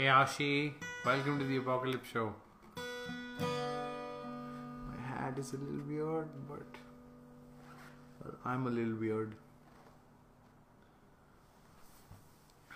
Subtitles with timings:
[0.00, 0.72] Hey Ashi,
[1.04, 2.32] welcome to the Apocalypse Show.
[2.74, 2.82] My
[5.06, 6.62] hat is a little weird, but
[8.24, 9.34] well, I'm a little weird.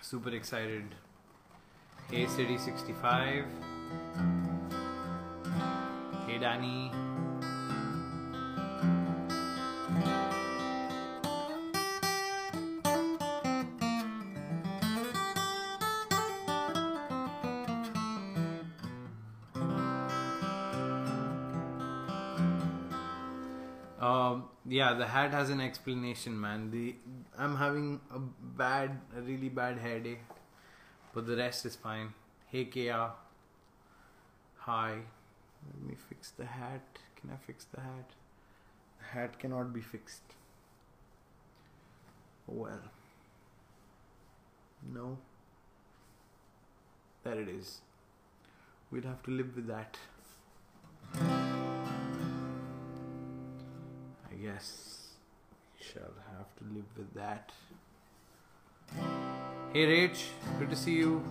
[0.01, 0.93] Super excited.
[2.11, 3.45] Hey City 65.
[6.27, 6.91] Hey Danny.
[24.75, 26.69] Yeah, the hat has an explanation, man.
[26.69, 26.95] The
[27.37, 28.19] I'm having a
[28.61, 30.33] bad, a really bad headache,
[31.13, 32.09] but the rest is fine.
[32.47, 33.11] Hey, Kia.
[34.65, 34.97] Hi.
[35.67, 36.99] Let me fix the hat.
[37.21, 38.11] Can I fix the hat?
[38.99, 40.35] The hat cannot be fixed.
[42.45, 42.83] Well.
[44.99, 45.17] No.
[47.23, 47.79] There it is.
[48.91, 49.97] We'll have to live with that.
[54.45, 54.51] We
[55.83, 57.51] shall have to live with that.
[59.73, 60.25] Hey Rach,
[60.59, 61.23] good to see you.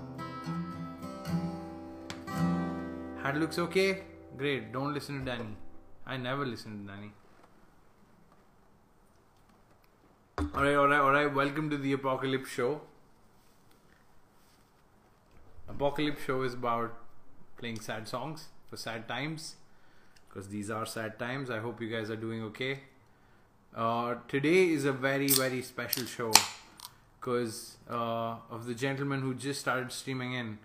[3.22, 4.02] Hat looks okay?
[4.36, 5.56] Great, don't listen to Danny.
[6.04, 7.12] I never listen to Danny.
[10.40, 11.32] Alright, alright, alright.
[11.32, 12.80] Welcome to the Apocalypse Show.
[15.68, 16.98] Apocalypse Show is about
[17.58, 19.54] playing sad songs for sad times
[20.28, 21.48] because these are sad times.
[21.48, 22.80] I hope you guys are doing okay.
[23.74, 26.32] Uh, today is a very very special show
[27.18, 30.58] because uh, of the gentleman who just started streaming in,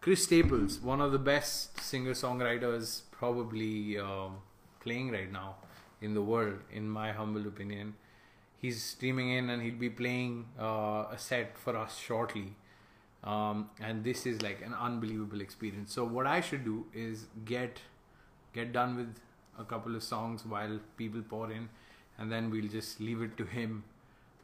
[0.00, 4.38] Chris Staples, one of the best singer songwriters probably um
[4.80, 5.56] playing right now
[6.00, 7.94] in the world, in my humble opinion.
[8.56, 12.54] He's streaming in and he'll be playing uh, a set for us shortly.
[13.22, 15.92] Um, and this is like an unbelievable experience.
[15.92, 17.80] So what I should do is get
[18.54, 19.14] get done with
[19.58, 21.68] a couple of songs while people pour in
[22.20, 23.82] and then we'll just leave it to him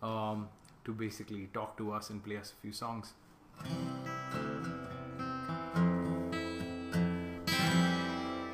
[0.03, 0.49] um,
[0.85, 3.13] to basically talk to us and play us a few songs.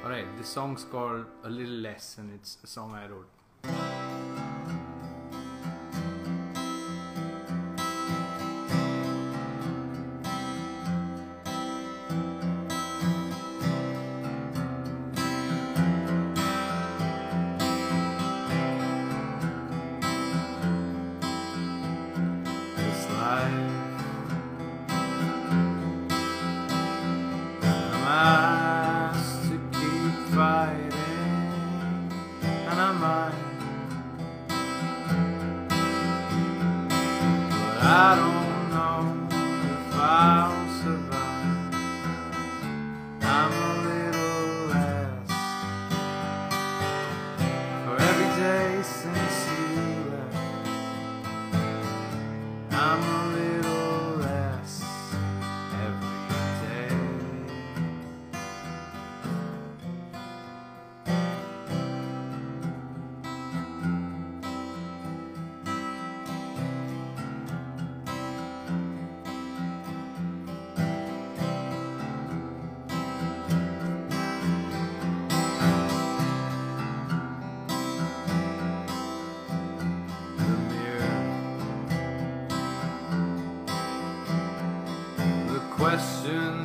[0.05, 3.29] Alright, this song's called A Little Less and it's a song I wrote.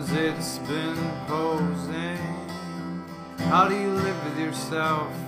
[0.07, 2.18] Questions it's been posing.
[3.50, 5.27] How do you live with yourself?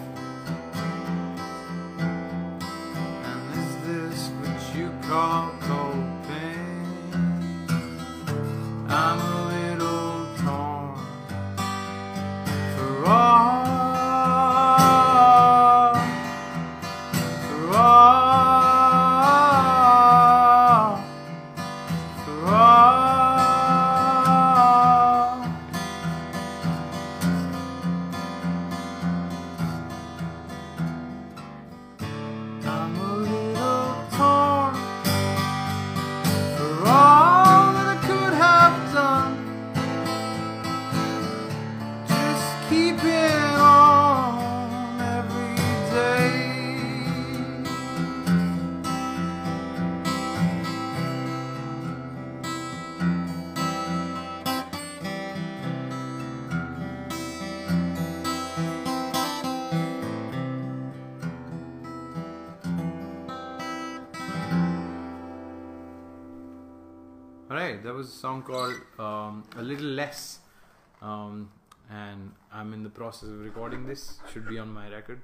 [73.89, 74.19] This.
[74.31, 75.21] Should be on my record.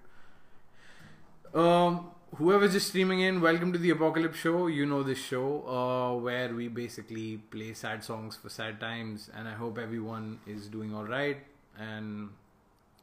[1.53, 4.65] Um, whoever's just streaming in, welcome to the Apocalypse Show.
[4.67, 9.47] You know this show uh, where we basically play sad songs for sad times, and
[9.47, 11.37] I hope everyone is doing all right
[11.77, 12.29] and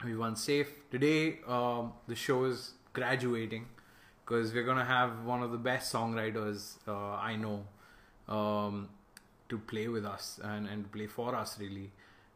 [0.00, 0.68] everyone's safe.
[0.90, 3.66] Today, uh, the show is graduating
[4.24, 7.64] because we're gonna have one of the best songwriters uh, I know
[8.28, 8.88] um,
[9.48, 11.92] to play with us and, and play for us really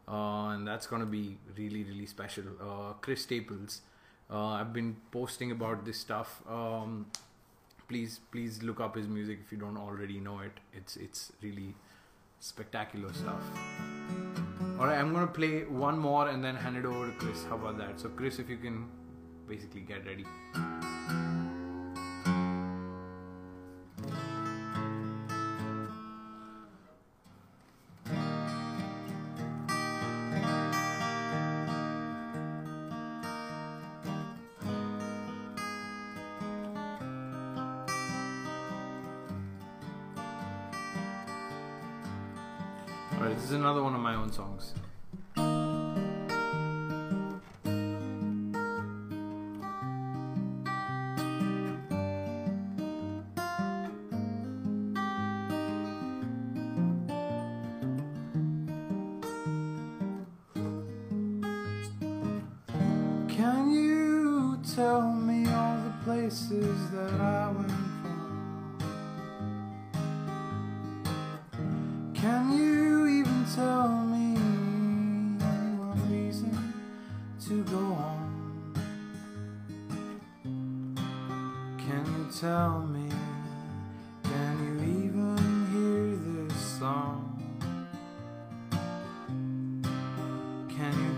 [0.08, 2.44] uh, and that's gonna be really really special.
[2.60, 3.82] Uh, Chris Staples.
[4.28, 6.42] Uh, I've been posting about this stuff.
[6.48, 7.06] Um,
[7.88, 10.52] please please look up his music if you don't already know it.
[10.72, 11.74] It's it's really
[12.40, 13.42] spectacular stuff.
[14.78, 17.44] Alright I'm gonna play one more and then hand it over to Chris.
[17.44, 17.98] How about that?
[18.00, 18.88] So Chris if you can
[19.48, 20.26] basically get ready
[44.36, 44.85] songs.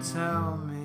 [0.03, 0.78] Tell me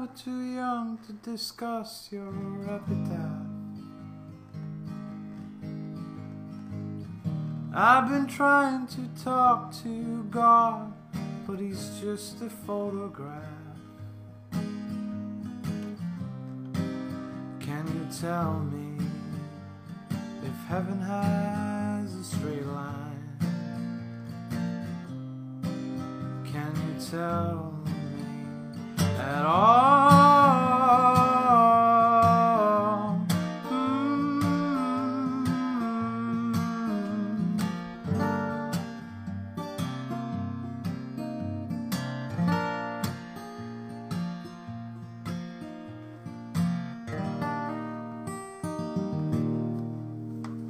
[0.00, 2.32] were too young to discuss your
[2.64, 3.46] epitaph.
[7.74, 10.94] I've been trying to talk to God,
[11.46, 13.44] but he's just a photograph.
[17.60, 19.04] Can you tell me
[20.42, 23.36] if heaven has a straight line?
[26.50, 27.79] Can you tell
[29.30, 29.70] at all?
[33.70, 34.30] Mm.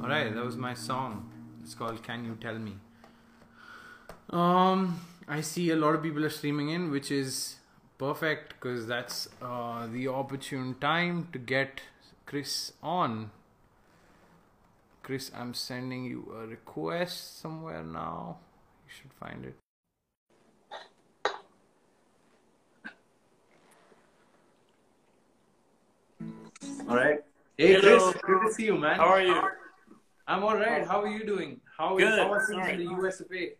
[0.01, 1.31] Alright, that was my song.
[1.63, 2.73] It's called Can You Tell Me?
[4.29, 7.55] Um, I see a lot of people are streaming in, which is
[8.01, 11.81] perfect because that's uh, the opportune time to get
[12.25, 13.29] Chris on.
[15.03, 18.37] Chris, I'm sending you a request somewhere now.
[18.87, 19.55] You should find it.
[26.89, 27.19] All right.
[27.55, 28.11] Hey, Hello.
[28.11, 28.95] Chris, good to see you, man.
[28.95, 29.39] How are you?
[30.27, 30.87] I'm all right.
[30.87, 31.61] How are you doing?
[31.77, 32.17] How, Good.
[32.17, 32.79] How are things right.
[32.79, 33.51] in the US of A?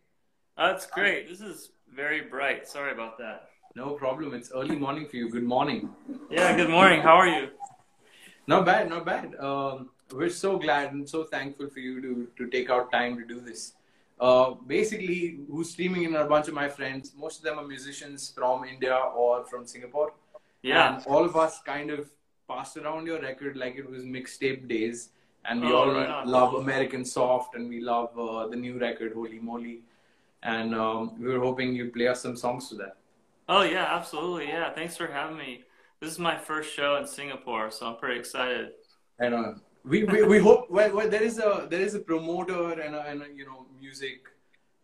[0.57, 1.25] That's great.
[1.25, 2.67] Um, this is very bright.
[2.67, 3.50] Sorry about that.
[3.75, 4.33] No problem.
[4.33, 5.29] It's early morning for you.
[5.29, 5.89] Good morning.
[6.29, 7.01] Yeah, good morning.
[7.01, 7.49] How are you?
[8.47, 8.89] Not bad.
[8.89, 9.35] Not bad.
[9.39, 13.25] Um, we're so glad and so thankful for you to to take out time to
[13.25, 13.73] do this.
[14.19, 17.13] Uh, basically, who's streaming in are a bunch of my friends.
[17.17, 20.13] Most of them are musicians from India or from Singapore.
[20.61, 20.95] Yeah.
[20.95, 22.11] And all of us kind of
[22.47, 25.09] passed around your record like it was mixtape days.
[25.45, 29.39] And we Oh, all love American Soft and we love uh, the new record, Holy
[29.39, 29.79] Moly.
[30.43, 32.97] And um, we were hoping you'd play us some songs to that.
[33.53, 34.47] Oh, yeah, absolutely.
[34.47, 34.69] Yeah.
[34.71, 35.63] Thanks for having me.
[35.99, 38.69] This is my first show in Singapore, so I'm pretty excited.
[39.19, 39.51] And uh,
[39.83, 43.01] we, we, we hope well, well there is a there is a promoter and a,
[43.09, 44.29] and a you know music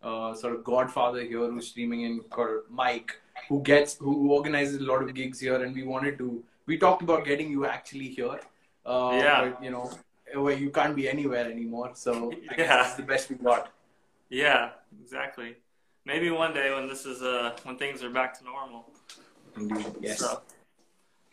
[0.02, 3.12] uh, sort of godfather here who's streaming in called Mike
[3.48, 6.28] who gets who organizes a lot of gigs here and we wanted to
[6.66, 8.38] we talked about getting you actually here
[8.86, 9.50] uh, Yeah.
[9.50, 9.90] but, you know
[10.44, 12.82] where you can't be anywhere anymore so I guess Yeah.
[12.82, 13.72] this is the best we got
[14.30, 14.70] Yeah,
[15.02, 15.56] exactly.
[16.08, 18.86] Maybe one day when this is uh when things are back to normal.
[20.00, 20.40] yes So,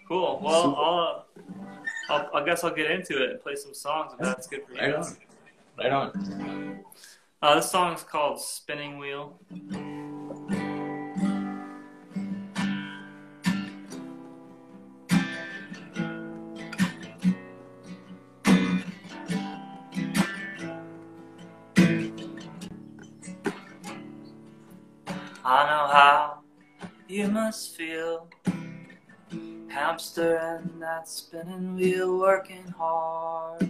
[0.06, 0.42] cool.
[0.44, 1.00] Well, I'll,
[2.10, 4.64] uh, I'll I guess I'll get into it and play some songs if that's good
[4.68, 4.82] for you.
[4.82, 5.18] right on
[5.80, 6.84] right on
[7.42, 9.40] Uh, this song is called Spinning Wheel.
[25.96, 26.40] How
[27.08, 28.28] you must feel.
[29.70, 33.70] Hamster in that spinning wheel, working hard,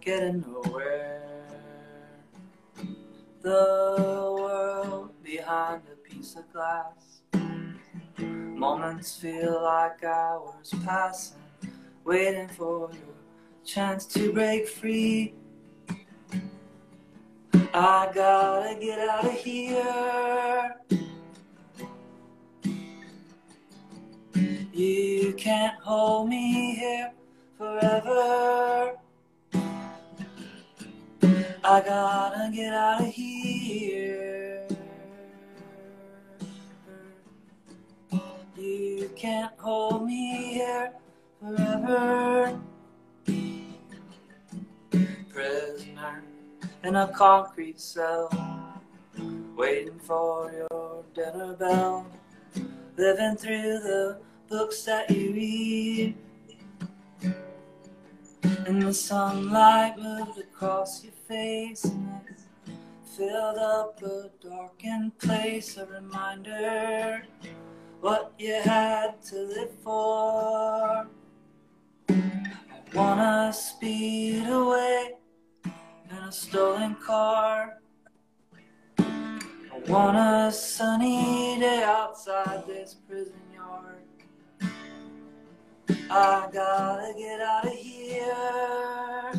[0.00, 1.44] getting nowhere.
[3.42, 7.22] The world behind a piece of glass.
[8.16, 11.42] Moments feel like hours passing,
[12.04, 13.16] waiting for your
[13.64, 15.34] chance to break free.
[17.74, 20.76] I gotta get out of here.
[24.74, 27.12] You can't hold me here
[27.56, 28.96] forever.
[31.62, 34.66] I gotta get out of here.
[38.58, 40.92] You can't hold me here
[41.40, 42.60] forever.
[45.28, 46.24] Prisoner
[46.82, 48.28] in a concrete cell,
[49.56, 52.08] waiting for your dinner bell,
[52.96, 54.18] living through the
[54.54, 56.14] books that you read.
[58.66, 62.40] And the sunlight moved across your face and it
[63.16, 67.26] filled up a darkened place, a reminder
[68.00, 71.08] what you had to live for.
[72.08, 75.14] I wanna speed away
[75.64, 77.80] in a stolen car.
[78.98, 84.03] I want a sunny day outside this prison yard.
[86.10, 89.32] I gotta get out of here.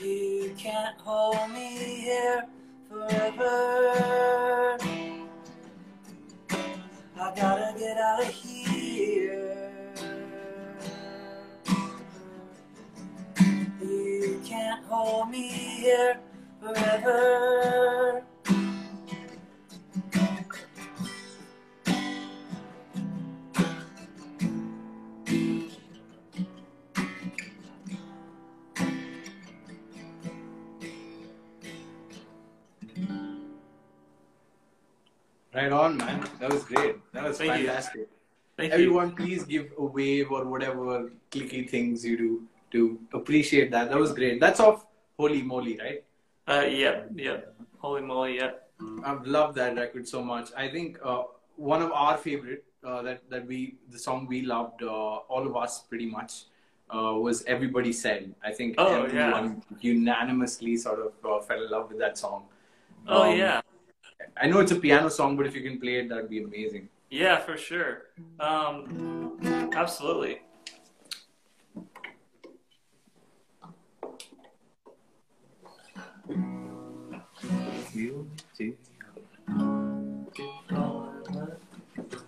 [0.00, 2.44] You can't hold me here
[2.88, 4.78] forever.
[7.16, 9.92] I gotta get out of here.
[13.80, 16.18] You can't hold me here
[16.60, 18.24] forever.
[35.54, 37.66] Right on man that was great that was Thank you.
[37.66, 38.08] fantastic
[38.54, 38.74] Thank you.
[38.74, 42.42] Everyone, please give a wave or whatever clicky things you do
[42.72, 43.88] to appreciate that.
[43.88, 44.40] That was great.
[44.40, 44.84] That's off
[45.18, 46.04] Holy Moly, right?
[46.46, 47.54] Uh, yeah, yep.
[47.78, 48.50] Holy moly, yeah.
[49.06, 50.50] I've loved that record so much.
[50.54, 51.22] I think uh,
[51.56, 55.56] one of our favorite uh, that that we the song we loved uh, all of
[55.56, 56.44] us pretty much
[56.94, 58.34] uh, was Everybody Said.
[58.44, 62.44] I think Oh, everyone unanimously sort of uh, fell in love with that song.
[63.08, 63.61] Oh Um, yeah,
[64.42, 66.88] I know it's a piano song, but if you can play it, that'd be amazing.
[67.10, 68.08] yeah, for sure.
[68.40, 69.38] Um,
[69.72, 70.40] absolutely.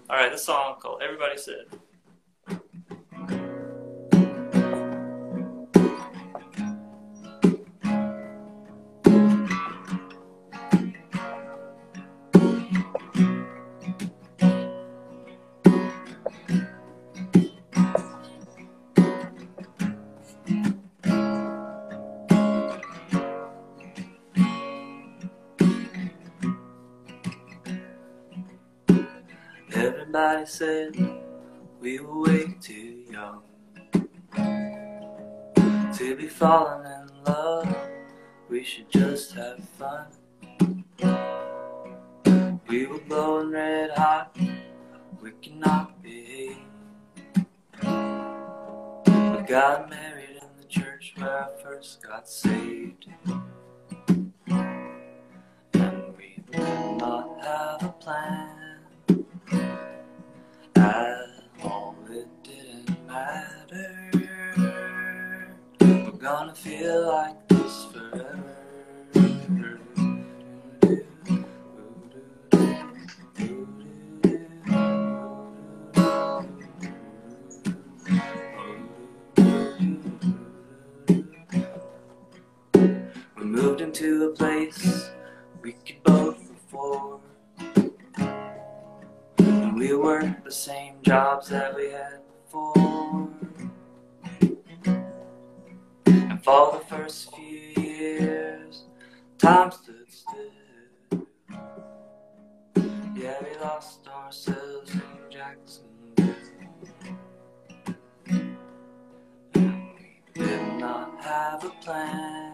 [0.09, 1.67] All right, this song called "Everybody Said."
[30.15, 30.97] Somebody said
[31.81, 33.43] we were way too young
[35.93, 37.77] to be falling in love.
[38.49, 40.07] We should just have fun.
[42.69, 44.39] We were blowing red hot.
[45.21, 46.59] We cannot behave.
[47.83, 53.07] We got married in the church where I first got saved.
[53.27, 54.33] And
[56.17, 58.64] we did not have a plan.
[60.95, 64.01] All, it didn't matter.
[65.81, 68.55] We're gonna feel like this forever.
[83.37, 85.11] We moved into a place
[85.61, 87.21] we could both afford.
[89.85, 93.29] We worked the same jobs that we had before.
[96.07, 98.85] And for the first few years,
[99.37, 101.27] time stood still.
[103.15, 106.35] Yeah, we lost ourselves in Jacksonville.
[109.55, 112.54] We did not have a plan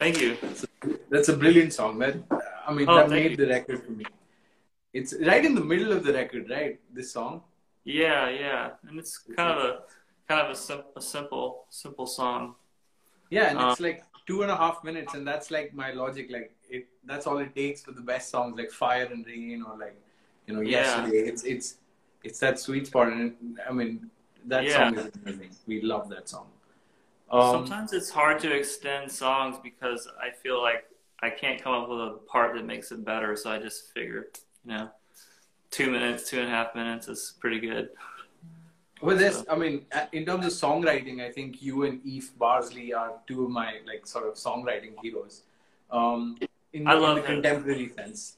[0.00, 0.36] Thank you.
[1.10, 1.98] That's a brilliant song.
[1.98, 2.24] man.
[2.66, 3.36] I mean, Oh, that made you.
[3.36, 4.04] the record for me.
[4.98, 6.80] It's right in the middle of the record, right?
[6.92, 7.42] This song.
[7.84, 9.72] Yeah, yeah, and it's kind of a
[10.28, 12.54] kind of a, sim- a simple simple song.
[13.36, 16.26] Yeah, and Uh, it's like two and a half minutes, and that's like my logic.
[16.36, 19.76] Like it, that's all it takes for the best songs, like Fire and Rain, or
[19.84, 19.96] like
[20.46, 20.80] you know, Yeah.
[20.80, 21.22] Yesterday.
[21.30, 21.68] It's it's
[22.24, 23.34] it's that sweet spot, and it,
[23.68, 24.10] I mean,
[24.52, 24.76] that Yeah.
[24.76, 25.50] song is amazing.
[25.66, 26.48] We love that song.
[27.30, 30.84] Um, Sometimes it's hard to extend songs because I feel like
[31.22, 33.36] I can't come up with a part that makes it better.
[33.36, 34.28] So I just figure,
[34.64, 34.90] you know,
[35.70, 37.90] two minutes, two and a half minutes is pretty good.
[39.00, 42.32] Well, there's, So- I mean, uh, in terms of songwriting, I think you and Eef
[42.38, 45.42] Barzelay are two of my like sort of songwriting heroes.
[45.90, 46.36] Um,
[46.72, 47.24] in, I in the him.
[47.24, 48.36] contemporary sense.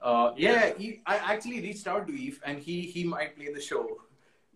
[0.00, 3.60] Uh, yeah, Eef, I actually reached out to Eef, and he he might play the
[3.60, 4.00] show,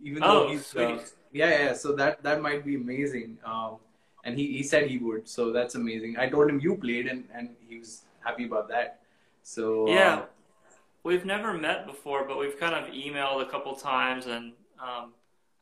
[0.03, 0.85] even though Oh, he's sweet.
[0.85, 0.99] uh,
[1.41, 1.73] yeah yeah.
[1.75, 3.39] So that that might be amazing.
[3.45, 3.77] Um,
[4.25, 6.17] and he, he said he would, so that's amazing.
[6.19, 9.01] I told him you played, and and he was happy about that.
[9.43, 10.23] So uh, Yeah,
[11.05, 15.13] we've never met before, but we've kind of emailed a couple times, and um,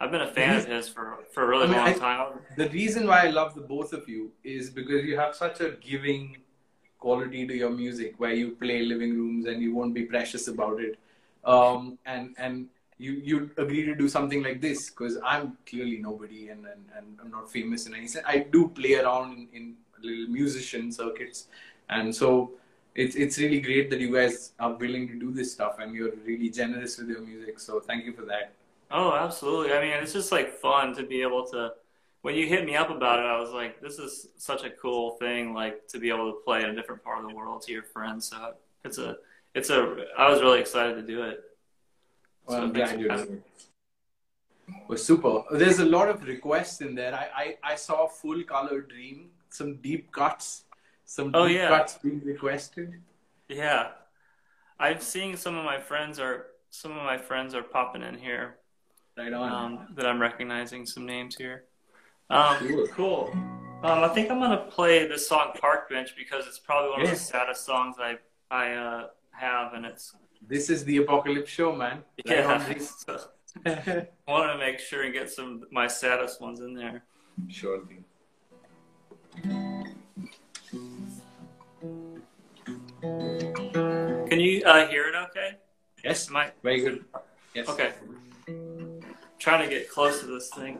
[0.00, 2.38] I've been a fan of his for for a really I mean, long I- time.
[2.56, 5.72] the reason why I love the both of you is because you have such a
[5.80, 6.38] giving
[6.98, 10.80] quality to your music where you play living rooms and you won't be precious about
[10.80, 10.98] it.
[11.44, 16.48] Um, and and you you agree to do something like this because I'm clearly nobody
[16.48, 18.24] and, and, and I'm not famous in any sense.
[18.26, 21.48] I do play around in, in little musician circuits
[21.88, 22.52] and so
[22.94, 26.14] it's it's really great that you guys are willing to do this stuff and you're
[26.24, 27.58] really generous with your music.
[27.58, 28.52] So thank you for that.
[28.90, 29.72] Oh, absolutely.
[29.72, 31.72] I mean, it's just like fun to be able to.
[32.22, 35.16] When you hit me up about it, I was like, "This is such a cool
[35.16, 35.52] thing!
[35.52, 37.82] Like to be able to play in a different part of the world to your
[37.82, 38.54] friends." So
[38.84, 39.16] it's a,
[39.54, 40.06] it's a.
[40.16, 41.40] I was really excited to do it.
[42.46, 43.42] Well, I'm glad you did.
[44.88, 45.42] Was super.
[45.52, 47.14] There's a lot of requests in there.
[47.14, 47.28] I,
[47.64, 50.64] I, I saw full color dream, some deep cuts,
[51.04, 51.68] some Oh, deep yeah.
[51.68, 53.00] cuts being requested.
[53.48, 53.88] Yeah,
[54.78, 58.56] I'm seeing some of my friends are some of my friends are popping in here
[59.16, 59.52] Right on.
[59.52, 61.64] um, that I'm recognizing some names here.
[62.30, 62.86] Um, Cool.
[62.88, 63.30] cool.
[63.84, 67.06] Um, I think I'm gonna play this song Park Bench because it's probably one of
[67.08, 67.12] Yeah.
[67.14, 68.18] the saddest songs I
[68.50, 70.14] I uh, have, and it's
[70.48, 72.02] this is the apocalypse show, man.
[72.24, 72.52] Yeah.
[72.52, 73.04] on, Reese.
[73.06, 73.20] so
[73.66, 77.04] I wanted to make sure and get some of my saddest ones in there.
[77.48, 78.04] sure thing.
[84.28, 85.14] Can you uh, hear it?
[85.14, 85.50] Okay.
[86.02, 86.28] Yes.
[86.28, 87.04] Am I Very good.
[87.54, 87.68] Yes.
[87.68, 87.92] okay?
[89.38, 90.78] trying to get close to this thing.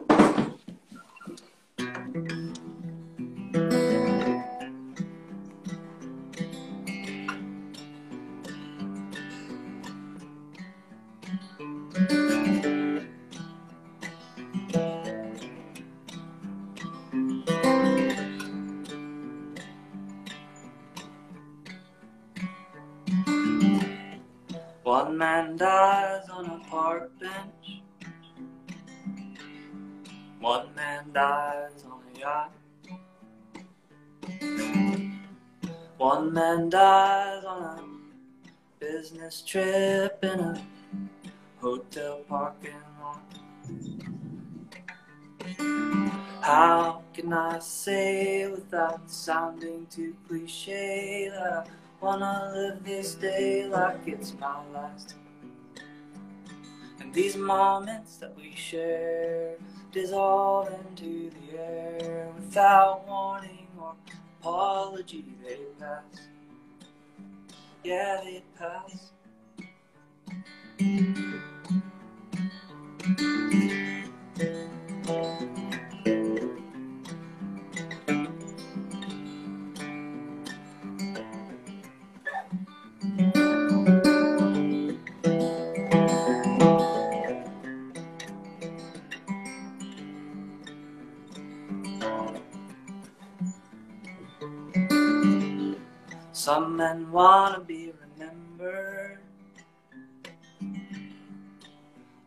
[46.65, 51.69] How can I say without sounding too cliche that I
[52.03, 55.13] wanna live this day like it's my last?
[56.99, 59.57] And these moments that we share
[59.91, 63.93] dissolve into the air without warning or
[64.41, 65.23] apology.
[65.43, 66.01] They pass,
[67.83, 69.11] yeah, they pass.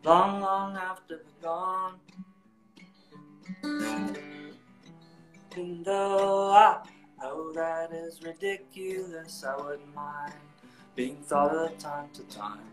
[0.09, 1.99] Long, long after they're gone.
[5.55, 6.81] And though I
[7.21, 10.33] know that is ridiculous, I wouldn't mind
[10.95, 12.71] being thought of time to time.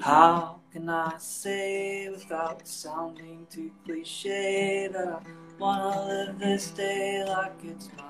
[0.00, 5.20] How can I say without sounding too cliche that I
[5.58, 7.88] wanna live this day like it's?
[7.88, 8.00] And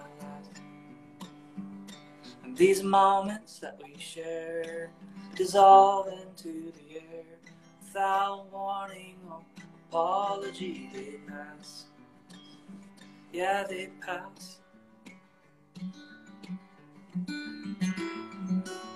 [2.62, 4.88] these moments that we share
[5.34, 7.24] dissolve into the air
[7.80, 9.40] without warning or
[9.88, 10.88] apology.
[10.94, 11.86] They pass,
[13.32, 14.60] yeah, they pass.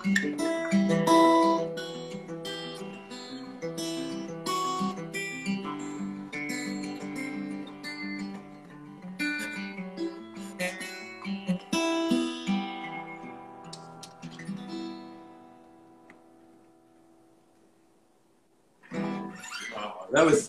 [0.05, 0.76] Wow, that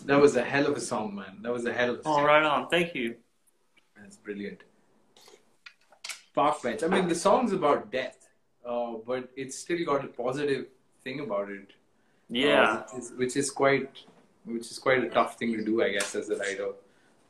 [0.09, 1.35] that was a hell of a song, man.
[1.43, 2.23] That was a hell of a Oh, song.
[2.23, 2.67] right on.
[2.69, 3.15] Thank you.
[3.97, 4.61] That's brilliant.
[6.35, 6.83] Park bench.
[6.83, 8.17] I mean, the song's about death,
[8.65, 10.67] uh, but it's still got a positive
[11.03, 11.73] thing about it.
[12.29, 12.61] Yeah.
[12.61, 13.89] uh, which, is, which is quite,
[14.45, 16.69] which is quite a tough thing to do, I guess, as a writer.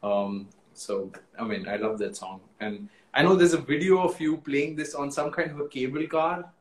[0.04, 4.20] Um, so, I mean, I love that song, and I know there's a video of
[4.22, 6.52] you playing this on some kind of a cable car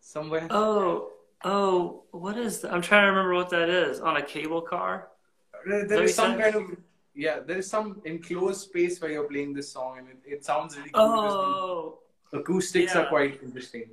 [0.00, 0.46] somewhere.
[0.50, 1.10] Oh,
[1.44, 2.72] oh, what is that?
[2.72, 4.00] I'm trying to remember what that is.
[4.00, 5.08] On a cable car?
[5.66, 6.76] There- Is there that is some kind of
[7.14, 10.76] yeah, there is some enclosed space where you're playing this song, and it, it sounds
[10.78, 11.04] really cool.
[11.04, 11.98] Oh,
[12.32, 13.90] acoustics are quite interesting.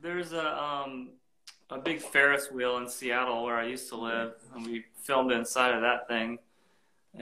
[0.00, 1.10] there's a um
[1.70, 5.72] a big Ferris wheel in Seattle where I used to live, and we filmed inside
[5.74, 6.38] of that thing,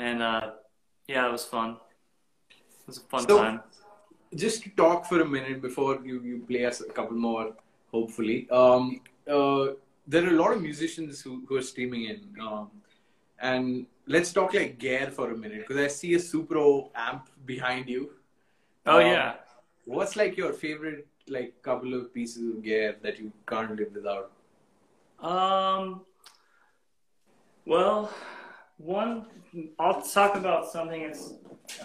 [0.06, 0.52] and uh,
[1.08, 1.70] yeah, it was fun.
[2.50, 3.60] It was a fun So- time.
[4.44, 7.46] just to talk for a minute before you, you play us a couple more,
[7.92, 8.48] hopefully.
[8.50, 9.00] Um,
[9.36, 9.66] uh,
[10.06, 12.20] there are a lot of musicians who, who are streaming in.
[12.40, 12.70] Um,
[13.40, 17.88] and let's talk like gear for a minute because I see a Supro amp behind
[17.88, 18.10] you.
[18.86, 19.34] Oh Um, yeah.
[19.84, 24.30] What's like your favorite like couple of pieces of gear that you can't live without?
[25.20, 26.02] Um.
[27.66, 28.12] Well,
[28.78, 29.26] one.
[29.78, 31.34] I'll talk about something that's.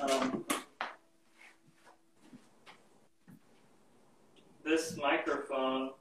[0.01, 0.45] Um,
[4.63, 5.91] this microphone.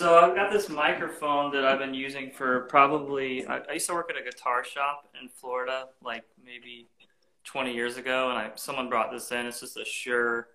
[0.00, 3.46] So I've got this microphone that I've been using for probably.
[3.46, 6.88] I, I used to work at a guitar shop in Florida, like maybe
[7.44, 9.44] 20 years ago, and I someone brought this in.
[9.44, 10.48] It's just a Shure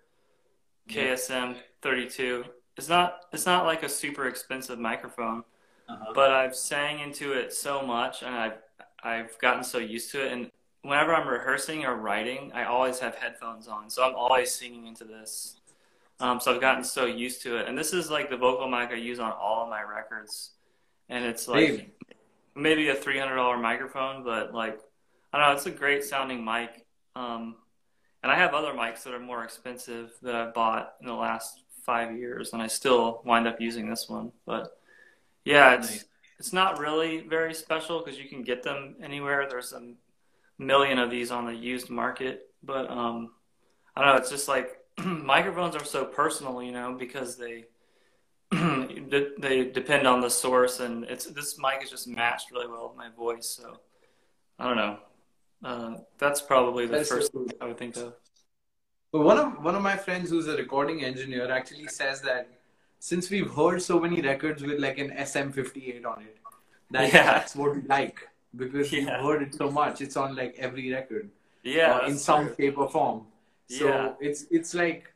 [0.90, 2.44] KSM 32.
[2.76, 5.44] It's not it's not like a super expensive microphone,
[5.88, 6.14] Uh-huh.
[6.16, 8.58] but I've sang into it so much, and I've
[9.04, 10.32] I've gotten so used to it.
[10.32, 10.50] And
[10.82, 15.04] whenever I'm rehearsing or writing, I always have headphones on, so I'm always singing into
[15.04, 15.62] this.
[16.20, 18.92] Um, so I've gotten so used to it, and this is like the vocal mic
[18.92, 20.52] I use on all of my records,
[21.10, 21.82] and it's like
[22.56, 24.80] maybe a three hundred dollar microphone, but like
[25.34, 26.86] I don't know, it's a great sounding mic.
[27.16, 27.56] Um,
[28.24, 31.62] and I have other mics that are more expensive that I've bought in the last
[31.86, 34.32] five years, and I still wind up using this one.
[34.46, 34.72] But
[35.44, 36.06] yeah, it's Nice.
[36.40, 39.48] it's not really very special because you can get them anywhere.
[39.50, 39.94] There's a
[40.58, 43.32] million of these on the used market, but um,
[43.96, 44.18] I don't know.
[44.22, 47.66] It's just like microphones are so personal, you know, because they
[48.52, 52.98] they depend on the source, and it's this mic is just matched really well with
[52.98, 53.48] my voice.
[53.48, 53.78] So
[54.60, 54.98] I don't know.
[55.64, 57.48] Uh, that's probably the That's so first cool.
[57.62, 58.14] I would think of.
[59.12, 62.50] But one of one of my friends who's a recording engineer actually says that
[63.00, 66.38] since we've heard so many records with like an SM58 on it,
[66.92, 67.24] that Yeah.
[67.24, 70.02] that's what we like because we've heard it so much.
[70.02, 71.30] It's on like every record
[71.64, 72.56] Yeah, uh, in some true.
[72.58, 73.26] shape or form.
[73.68, 74.14] So Yeah.
[74.20, 75.12] it's it's like,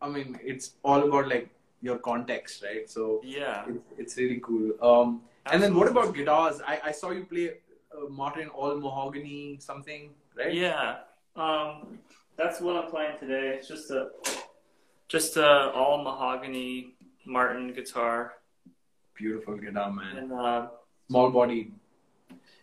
[0.00, 1.48] I mean, it's all about like
[1.80, 2.88] your context, right?
[2.88, 3.64] So Yeah.
[3.68, 4.72] it's, it's really cool.
[4.82, 6.60] Um, and then what about guitars?
[6.66, 7.50] I, I saw you play
[7.94, 10.54] uh, Martin All Mahogany something, right?
[10.54, 10.98] Yeah.
[11.36, 11.98] Um,
[12.36, 13.56] that's what I'm playing today.
[13.58, 14.10] It's just a
[15.08, 16.94] just a all mahogany
[17.26, 18.34] Martin guitar,
[19.14, 20.16] Beautiful guitar, man.
[20.16, 20.68] and uh,
[21.08, 21.72] Small body.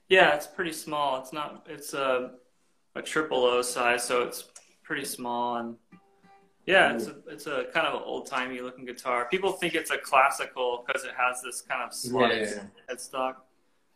[0.08, 1.20] yeah, it's pretty small.
[1.22, 1.68] It's not.
[1.70, 2.32] It's a
[2.96, 4.46] a triple O size, so it's
[4.90, 5.76] pretty small and.
[6.66, 9.28] Yeah, it's a, it's a kind of an old timey looking guitar.
[9.32, 13.36] People think it's a classical because it has this kind of slight Yeah, yeah, headstock,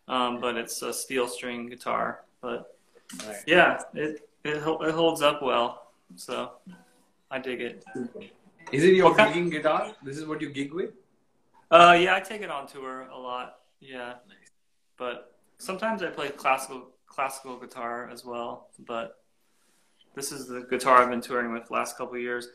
[0.07, 2.21] um, but it's a steel string guitar.
[2.41, 2.75] But
[3.27, 3.43] Right.
[3.45, 6.53] yeah, it, it it holds up well, so
[7.29, 7.85] I dig it.
[8.71, 9.91] Is it your What gigging guitar?
[10.01, 10.91] This is what you gig with?
[11.69, 13.57] Uh, yeah, I take it on tour a lot.
[13.81, 14.13] Yeah,
[14.97, 18.69] but sometimes I play classical classical guitar as well.
[18.79, 19.22] But
[20.15, 22.47] this is the guitar I've been touring with the last couple of years.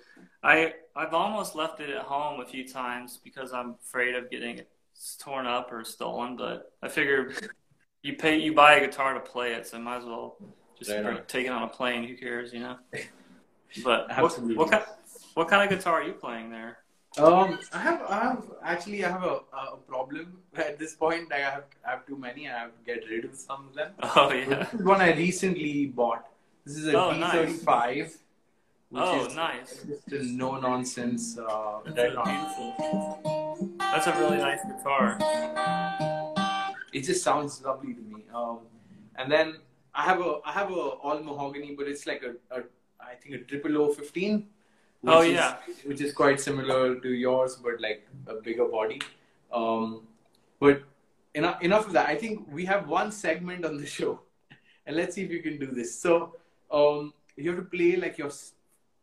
[0.42, 4.58] I I've almost left it at home a few times because I'm afraid of getting
[4.58, 4.68] it
[5.18, 6.36] torn up or stolen.
[6.36, 7.32] But I figure
[8.02, 10.36] you pay you buy a guitar to play it, so I might as well
[10.78, 10.90] just
[11.28, 12.04] take it on a plane.
[12.04, 12.76] Who cares, you know?
[13.84, 14.82] But what, what kind
[15.34, 16.78] what kind of guitar are you playing there?
[17.16, 21.32] Um, I have, I have actually, I have a, a problem at this point.
[21.32, 22.48] I have, I have too many.
[22.48, 23.92] I have to get rid of some of them.
[24.02, 24.64] Oh yeah.
[24.64, 26.26] This is one I recently bought.
[26.68, 27.32] This is a Oh, nice.
[27.64, 27.96] D35,
[28.90, 29.86] which Oh, is nice.
[30.06, 33.76] just a no nonsense uh, That's beautiful.
[33.78, 35.16] That's a really nice guitar.
[36.92, 38.24] It just sounds lovely to me.
[38.34, 38.58] Um,
[39.16, 39.56] and then
[39.94, 42.64] I have a, I have a all mahogany, but it's like a, a
[43.00, 44.46] I think a triple O 15.
[45.00, 45.40] Which Oh, is,
[45.86, 49.00] which is quite similar to yours, but like a bigger body.
[49.50, 50.02] Um,
[50.60, 50.82] but
[51.34, 52.08] enough, enough of that.
[52.10, 54.20] I think we have one segment on the show,
[54.86, 55.98] and let's see if you can do this.
[55.98, 56.34] So
[56.70, 58.30] um, you have to play like your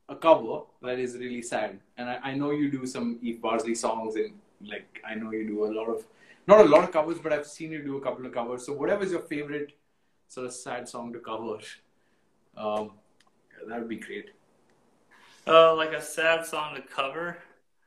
[0.07, 3.75] a cover that is really sad, and I, I know you do some Eef Barzelay
[3.75, 6.05] songs, and like I know you do a lot of
[6.47, 8.65] not a lot of covers, but I've seen you do a couple of covers.
[8.65, 9.73] So whatever is your favorite
[10.27, 11.57] sort of sad song to cover,
[12.55, 12.91] um,
[13.67, 14.29] that would be great.
[15.47, 17.37] Uh, like a sad song to cover.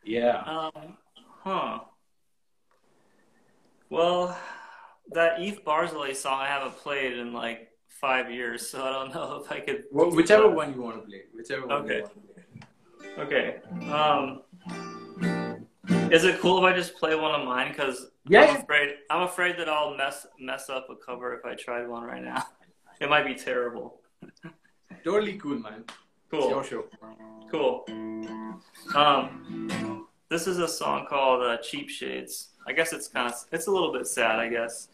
[0.05, 0.39] Yeah.
[0.39, 0.97] Um,
[1.43, 1.81] huh.
[3.91, 4.39] Well,
[5.13, 9.43] that Eef Barzelay song I haven't played in like five years, so I don't know
[9.45, 9.85] if I could.
[9.93, 11.23] Well, whichever one you want to play.
[11.35, 11.97] Whichever one Okay.
[11.97, 13.25] you want to play.
[13.25, 13.47] Okay.
[13.93, 14.43] Um,
[16.13, 17.69] is it cool if I just play one of mine?
[17.73, 21.55] Because Yeah, I'm afraid I'm afraid that I'll mess mess up a cover if I
[21.55, 22.45] tried one right now.
[23.01, 24.01] It might be terrible.
[25.05, 25.85] Totally cool, man.
[26.33, 26.65] Cool.
[27.49, 27.85] Cool.
[28.93, 33.69] Um, this is a song called uh, "Cheap Shades." I guess it's kind of it's
[33.69, 34.41] a little bit sad.
[34.41, 34.89] I guess.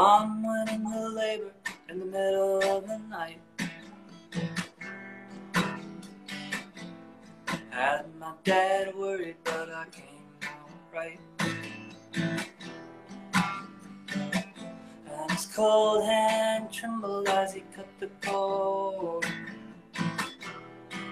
[0.00, 1.52] Mom went into labor
[1.90, 3.38] in the middle of the night.
[7.68, 11.20] Had my dad worried, but I came out right.
[15.04, 19.26] And his cold hand trembled as he cut the cord.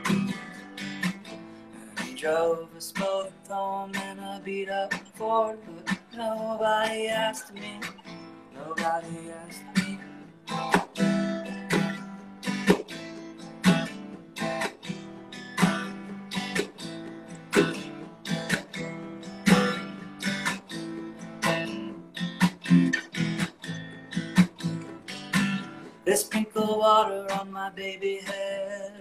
[0.07, 0.33] And
[2.05, 7.81] he drove us both home in a beat up Ford, but nobody asked me.
[8.88, 9.98] Me.
[26.07, 28.92] They sprinkle water on my baby head.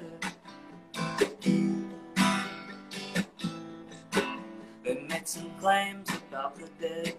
[4.84, 7.16] They make some claims about the dead.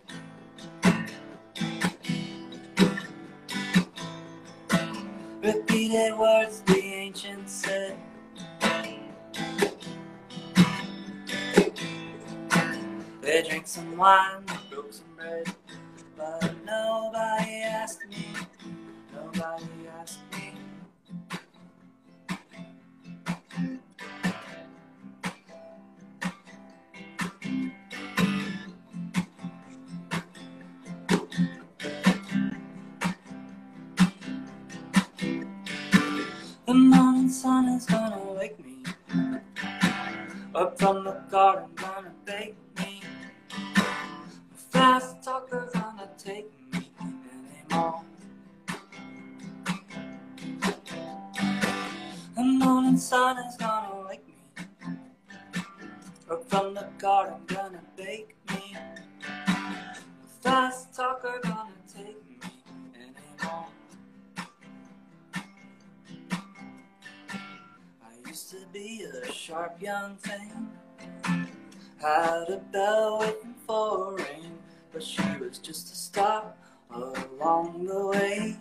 [5.42, 7.96] Repeated words the ancients said.
[13.20, 15.54] They drank some wine, they broke some bread,
[16.16, 18.26] but nobody asked me.
[19.14, 19.66] Nobody
[20.00, 20.27] asked me.
[36.68, 38.84] The morning sun is gonna wake me
[40.54, 43.00] up from the garden, gonna bake me.
[43.48, 46.90] The fast talkers gonna take me
[47.70, 48.02] anymore.
[52.36, 54.94] The morning sun is gonna wake me
[56.30, 58.76] up from the garden, gonna bake me.
[59.24, 61.77] The fast talker gonna
[68.50, 70.70] to be a sharp young thing.
[72.00, 74.58] Had a belle waiting for rain,
[74.90, 76.56] but she was just a stop
[76.90, 78.56] along the way.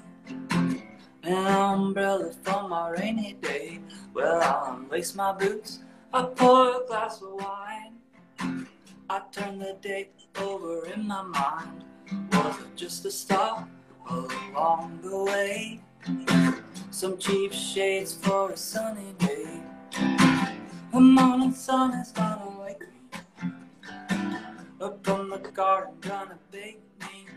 [1.23, 3.80] An umbrella for my rainy day.
[4.13, 5.80] Well, I'll unlace my boots.
[6.13, 8.67] I pour a glass of wine.
[9.10, 10.10] I turn the day
[10.41, 11.86] over in my mind.
[12.34, 13.69] Was it just a stop
[14.10, 15.80] along the way?
[16.91, 19.57] Some cheap shades for a sunny day.
[20.91, 23.19] The morning sun is gonna wake me
[24.80, 27.28] up from the garden, gonna bake me.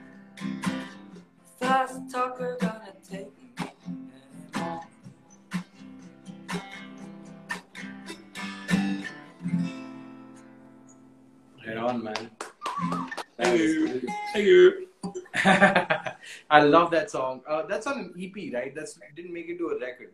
[1.59, 3.71] Fast talker gonna take me
[4.55, 4.81] anymore.
[11.67, 12.31] Right on, man.
[13.37, 14.01] Thank you.
[14.33, 14.87] Thank you.
[16.51, 17.43] I love that song.
[17.49, 18.75] Uh, that's on an EP, right?
[18.75, 20.13] That's didn't make it to a record.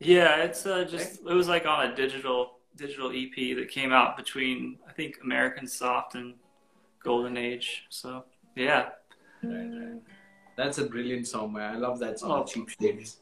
[0.00, 4.16] Yeah, it's uh, just it was like on a digital digital EP that came out
[4.16, 6.34] between I think American Soft and
[7.02, 7.84] Golden Age.
[7.90, 8.24] So
[8.56, 8.88] yeah,
[9.42, 10.00] Right, right.
[10.56, 11.74] That's a brilliant song, man.
[11.74, 12.44] I love that song, Oh.
[12.44, 13.18] Cheap Shades.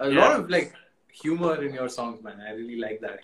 [0.00, 0.20] A Yeah.
[0.20, 0.72] lot of like
[1.12, 2.40] humor in your songs, man.
[2.40, 3.20] I really like that.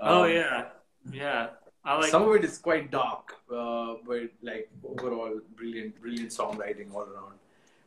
[0.00, 0.68] oh Um, yeah,
[1.10, 1.50] yeah.
[1.84, 6.92] I like Some of it is quite dark, uh, but like overall, brilliant, brilliant songwriting
[6.94, 7.38] all around.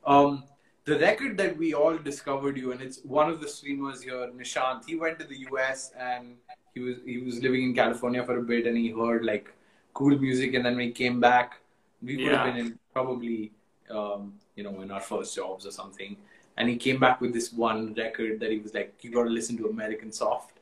[0.06, 0.44] Um,
[0.86, 4.86] the record that we all discovered you, and it's one of the streamers here, Nishant.
[4.86, 6.38] He went to the US and
[6.78, 9.54] he was he was living in California for a bit, and he heard like
[9.94, 11.60] cool music, and then when he came back,
[12.02, 13.52] we would have been in probably
[13.90, 16.18] um, you know in our first jobs or something,
[16.58, 19.36] and he came back with this one record that he was like, you got to
[19.40, 20.58] listen to American Soft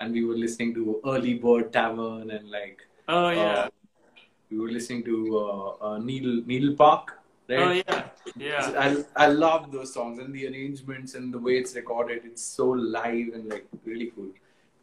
[0.00, 3.68] and we were listening to Early Bird Tavern and like oh yeah, uh,
[4.50, 7.16] we were listening to uh, uh, Needle Needle Park.
[7.48, 7.58] Right?
[7.58, 8.02] oh yeah,
[8.36, 8.72] yeah.
[8.86, 12.22] I I love those songs and the arrangements and the way it's recorded.
[12.24, 14.30] It's so live and like really cool.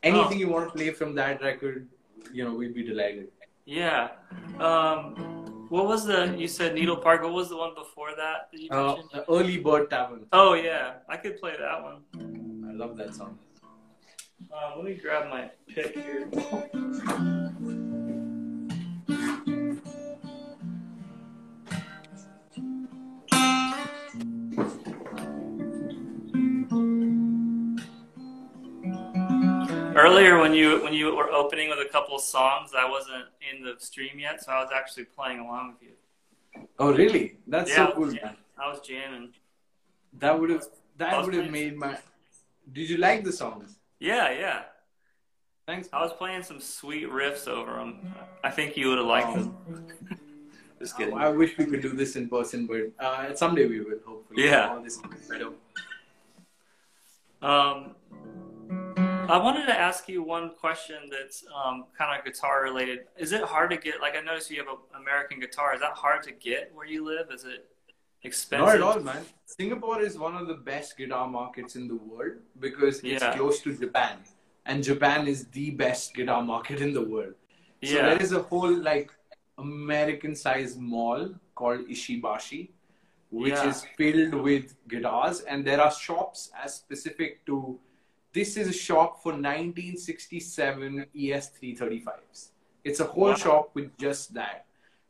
[0.03, 1.87] Anything you want to play from that record,
[2.31, 3.29] you know, we'd be delighted.
[3.65, 4.09] Yeah.
[4.59, 5.15] Um,
[5.69, 7.23] what was the you said Needle Park?
[7.23, 9.23] What was the one before that that you Uh?
[9.27, 10.25] Early Bird Tavern.
[10.31, 12.03] Oh yeah, I could play that one.
[12.69, 13.37] I love that song.
[14.53, 16.29] Uh, let me grab my pick here.
[29.97, 33.63] Earlier, when you when you were opening with a couple of songs, I wasn't in
[33.63, 35.95] the stream yet, so I was actually playing along with you.
[36.79, 37.37] Oh really?
[37.47, 38.33] That's Yeah, so cool, yeah.
[38.63, 39.33] I was jamming.
[40.19, 40.65] That would have
[40.97, 41.97] that would have made my.
[42.71, 43.77] Did you like the songs?
[43.99, 44.59] Yeah, yeah.
[45.65, 45.89] Thanks.
[45.91, 48.13] I was playing some sweet riffs over them.
[48.43, 49.57] I think you would have liked them.
[50.79, 51.17] Just kidding.
[51.17, 53.97] I wish we could do this in person, but uh, someday we will.
[54.05, 54.69] Hopefully, Yeah.
[54.69, 55.49] All this better.
[57.41, 57.95] Um,
[59.29, 62.99] I wanted to ask you one question that's um, kind of guitar related.
[63.17, 63.99] Is it hard to get?
[64.01, 65.73] Like, I noticed you have an American guitar.
[65.73, 67.27] Is that hard to get where you live?
[67.31, 67.65] Is it
[68.23, 68.65] expensive?
[68.67, 69.23] Not at all, man.
[69.45, 73.35] Singapore is one of the best guitar markets in the world because it's Yeah.
[73.35, 74.17] close to Japan,
[74.65, 77.35] and Japan is the best guitar market in the world.
[77.83, 78.09] So Yeah.
[78.09, 79.11] there is a whole like
[79.57, 82.69] American-sized mall called Ishibashi,
[83.29, 83.69] which Yeah.
[83.69, 87.79] is filled with guitars, and there are shops as specific to.
[88.37, 92.49] This is a shop for 1967 ES335s.
[92.83, 93.43] It's a whole Wow.
[93.45, 94.65] shop with just that.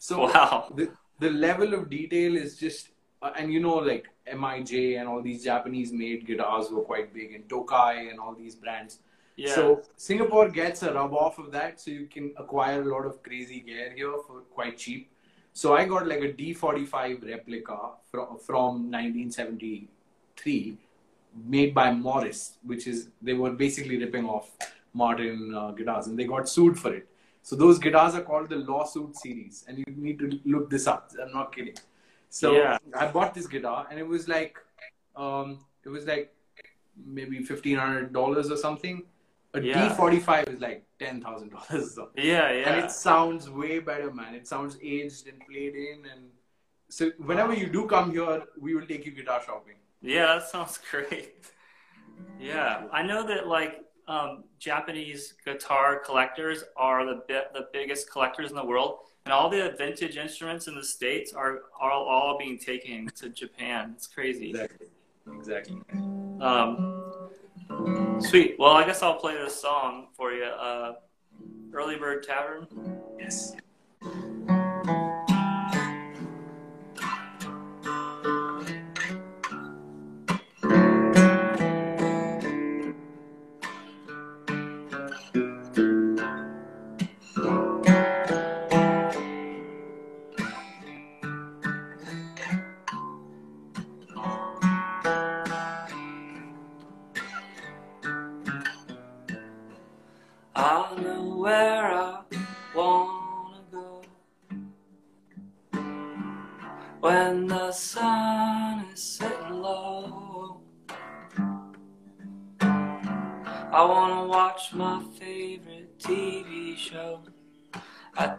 [0.07, 0.71] So Wow.
[0.79, 0.85] the
[1.25, 2.89] the level of detail is just
[3.21, 4.05] uh, and you know like
[4.41, 8.55] MIJ and all these Japanese made guitars were quite big and Tokai and all these
[8.63, 8.99] brands.
[9.35, 9.55] Yeah.
[9.55, 9.63] So
[10.07, 13.59] Singapore gets a rub off of that, so you can acquire a lot of crazy
[13.59, 15.09] gear here for quite cheap.
[15.53, 17.77] So I got like a D45 replica
[18.11, 20.77] from from 1973,
[21.45, 24.51] made by Morris, which is they were basically ripping off
[24.93, 27.07] Martin uh, guitars, and they got sued for it.
[27.41, 31.11] So those guitars are called the lawsuit series, and you need to look this up.
[31.21, 31.75] I'm not kidding.
[32.29, 32.77] So Yeah.
[32.95, 34.57] I bought this guitar, and it was like,
[35.15, 36.33] um, it was like
[37.05, 39.03] maybe fifteen hundred dollars or something.
[39.53, 39.95] A Yeah.
[39.95, 41.95] 45 is like ten thousand dollars.
[41.95, 42.09] So.
[42.15, 44.35] yeah, And it sounds way better, man.
[44.35, 46.29] It sounds aged and played in, and
[46.89, 49.75] so whenever you do come here, we will take you guitar shopping.
[50.07, 51.33] Yeah, that sounds great.
[52.39, 58.49] Yeah, I know that like um, Japanese guitar collectors are the bi- the biggest collectors
[58.49, 62.57] in the world, and all the vintage instruments in the states are are all being
[62.57, 63.93] taken to Japan.
[63.95, 64.51] It's crazy.
[64.51, 64.87] Exactly.
[65.35, 65.81] Exactly.
[66.39, 67.29] Um,
[68.21, 68.55] sweet.
[68.57, 70.45] Well, I guess I'll play this song for you.
[70.45, 70.93] Uh,
[71.73, 72.65] Early Bird Tavern.
[73.19, 73.55] Yes.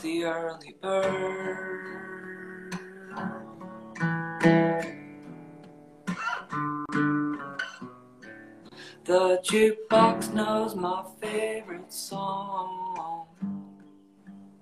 [0.08, 2.78] The early bird.
[9.04, 13.26] The jukebox knows my favorite song.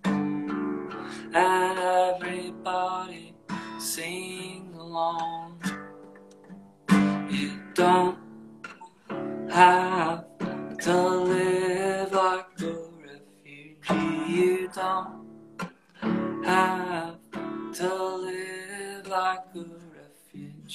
[0.05, 3.35] And everybody
[3.79, 5.63] sing along.
[7.31, 8.19] You don't
[9.51, 9.86] have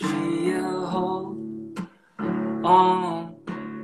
[0.01, 1.37] You hold
[2.65, 3.35] on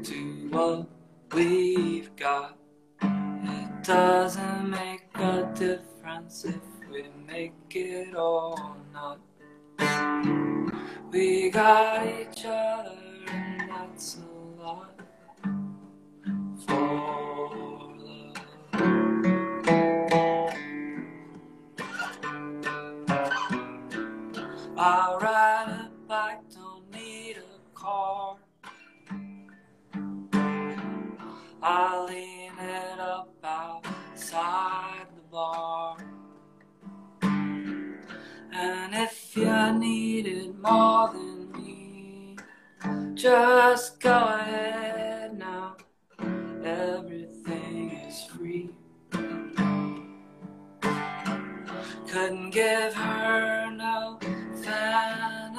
[0.04, 0.88] to what
[1.32, 2.58] we've got.
[3.02, 6.56] It doesn't make a difference if
[6.92, 8.56] we make it or
[8.92, 9.20] not.
[11.12, 12.98] We got each other,
[13.28, 14.22] and that's a
[14.62, 15.00] lot
[16.66, 18.38] for love.
[24.80, 25.77] I ride a
[26.08, 28.38] bike, don't need a car.
[31.62, 35.98] I lean it up outside the bar.
[37.22, 42.38] And if you need it more than me,
[43.14, 45.76] just go ahead now.
[46.64, 48.70] Everything is free.
[52.08, 54.18] Couldn't give her no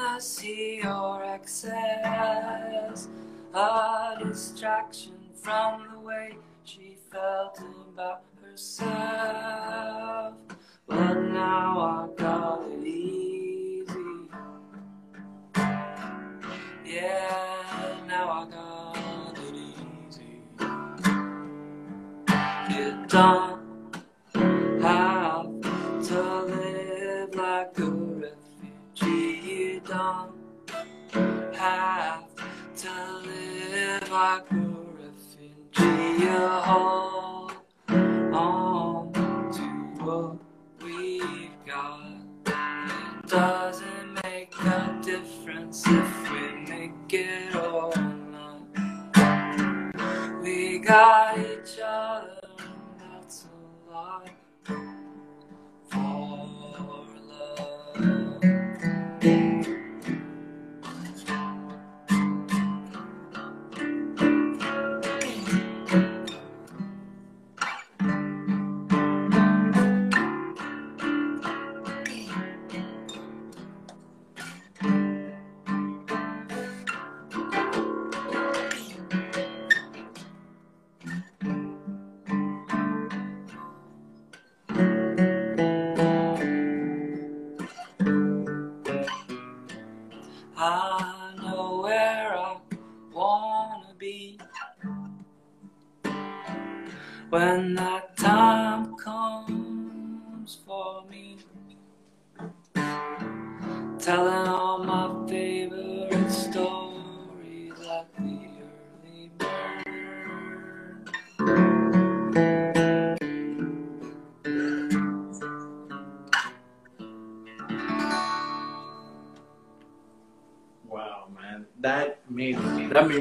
[0.09, 3.09] fantasy your excess.
[3.55, 7.61] A distraction from the way she felt
[7.93, 10.35] about herself.
[10.87, 13.95] But now I got it easy.
[16.85, 20.43] Yeah, now I got it easy.
[22.75, 23.48] You don't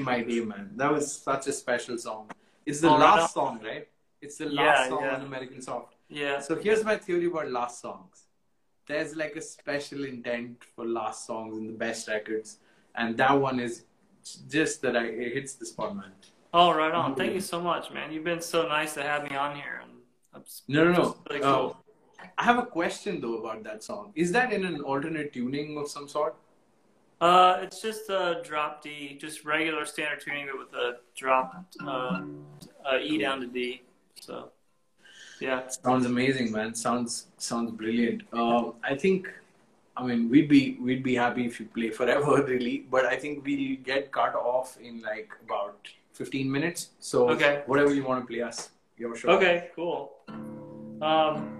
[0.09, 0.65] my day, man.
[0.79, 2.23] That was such a special song.
[2.65, 3.41] It's the Oh, last no.
[3.41, 3.85] song, right?
[4.21, 5.15] It's the Yeah, last song yeah.
[5.15, 5.93] on American Soft.
[6.21, 6.39] Yeah.
[6.47, 8.15] So here's my theory about last songs.
[8.89, 12.49] There's like a special intent for last songs in the best records,
[12.99, 13.73] and that one is
[14.55, 16.13] just that I it hits the spot, man.
[16.59, 17.15] Oh, right on.
[17.21, 18.07] Thank you so much, man.
[18.13, 19.77] You've been so nice to have me on here.
[20.75, 21.05] No, no, no.
[21.29, 21.77] really Uh, cool.
[22.41, 24.05] I have a question though about that song.
[24.23, 26.35] Is that in an alternate tuning of some sort?
[27.19, 32.21] Uh, it's just a drop D, just regular standard tuning, but with a drop uh,
[32.85, 33.81] uh, E down to D.
[34.21, 34.51] So,
[35.39, 35.67] yeah.
[35.67, 36.75] Sounds amazing, man.
[36.75, 38.21] Sounds sounds brilliant.
[38.33, 39.27] Um, I think,
[39.95, 42.85] I mean, we'd be we'd be happy if you play forever, really.
[42.89, 46.89] But I think we'll get cut off in like about fifteen minutes.
[46.99, 47.63] So Okay.
[47.65, 49.29] whatever you want to play us, your show.
[49.29, 50.11] Okay, cool.
[51.01, 51.56] Um,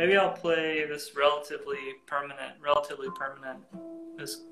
[0.00, 1.76] maybe I'll play this relatively
[2.06, 3.58] permanent, relatively permanent.
[4.16, 4.44] This.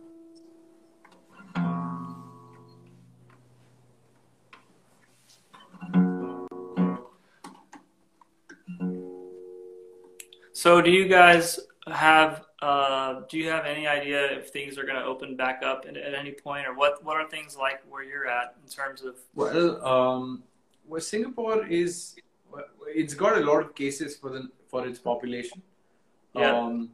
[10.53, 11.59] So, do you guys
[11.91, 12.45] have?
[12.61, 15.97] Uh, do you have any idea if things are going to open back up at,
[15.97, 17.03] at any point, or what?
[17.03, 19.15] What are things like where you're at in terms of?
[19.35, 20.43] Well, um,
[20.87, 22.17] well, Singapore is
[22.89, 25.63] it's got a lot of cases for the for its population.
[26.35, 26.57] Yeah.
[26.57, 26.91] Um,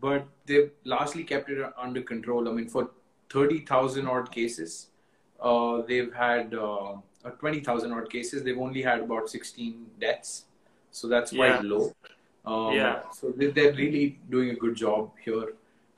[0.00, 2.48] but they've largely kept it under control.
[2.48, 2.90] I mean, for
[3.28, 4.88] thirty thousand odd cases,
[5.40, 6.92] uh, they've had uh,
[7.24, 8.42] uh, twenty thousand odd cases.
[8.42, 10.44] They've only had about sixteen deaths,
[10.90, 11.70] so that's quite Yeah.
[11.74, 11.84] low.
[12.46, 13.02] Um, Yeah.
[13.12, 15.48] So they- they're really doing a good job here,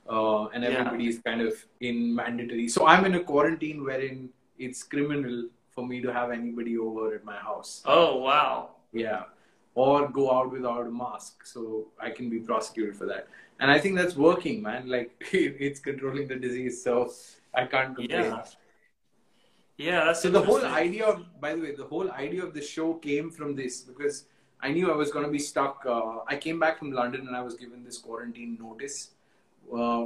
[0.09, 0.69] uh, and Yeah.
[0.71, 2.67] everybody's kind of in mandatory.
[2.67, 5.37] So I'm in a quarantine wherein it's criminal
[5.69, 7.81] for me to have anybody over at my house.
[7.85, 8.75] Oh wow!
[8.93, 9.23] Yeah.
[9.75, 11.45] Or go out without a mask.
[11.45, 13.27] So I can be prosecuted for that.
[13.59, 14.87] And I think that's working, man.
[14.87, 16.83] Like it's controlling the disease.
[16.83, 17.11] So
[17.53, 18.25] I can't complain.
[18.25, 18.43] Yeah.
[19.77, 22.61] Yeah, that's So the whole idea of, by the way, the whole idea of the
[22.61, 24.25] show came from this because
[24.61, 25.83] I knew I was going to be stuck.
[25.85, 29.09] Uh, I came back from London and I was given this quarantine notice
[29.71, 30.05] uh,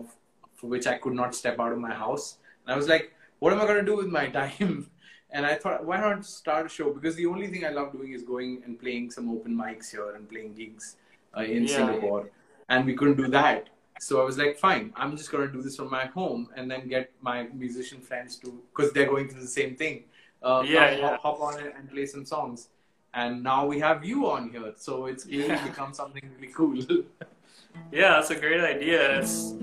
[0.56, 2.38] for which I could not step out of my house.
[2.66, 4.90] And I was like, what am I going to do with my time?
[5.32, 6.94] And I thought, why not start a show?
[6.94, 10.12] Because the only thing I love doing is going and playing some open mics here
[10.16, 10.96] and playing gigs
[11.36, 11.76] uh, in Yeah.
[11.78, 12.30] Singapore.
[12.70, 13.70] And we couldn't do that.
[14.00, 16.70] So I was like, fine, I'm just going to do this from my home and
[16.72, 20.04] then get my musician friends to, because they're going through the same thing.
[20.42, 21.10] Uh, Yeah, come, yeah.
[21.10, 22.70] Hop, hop on it and play some songs.
[23.14, 24.74] And now we have you on here.
[24.78, 25.68] So it's really Yeah.
[25.72, 26.78] become something really cool.
[27.92, 29.20] Yeah, that's a great idea.
[29.20, 29.54] It's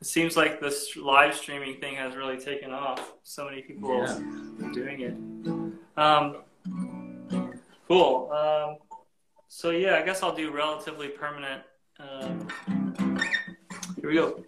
[0.00, 3.14] it seems like this live streaming thing has really taken off.
[3.22, 4.66] So many people Yeah.
[4.66, 6.00] are doing it.
[6.00, 6.36] Um,
[7.88, 8.30] cool.
[8.32, 8.78] Um,
[9.48, 11.62] so yeah, I guess I'll do relatively permanent.
[11.98, 12.48] Um,
[14.00, 14.44] here we go.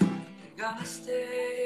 [0.00, 1.65] you're gonna stay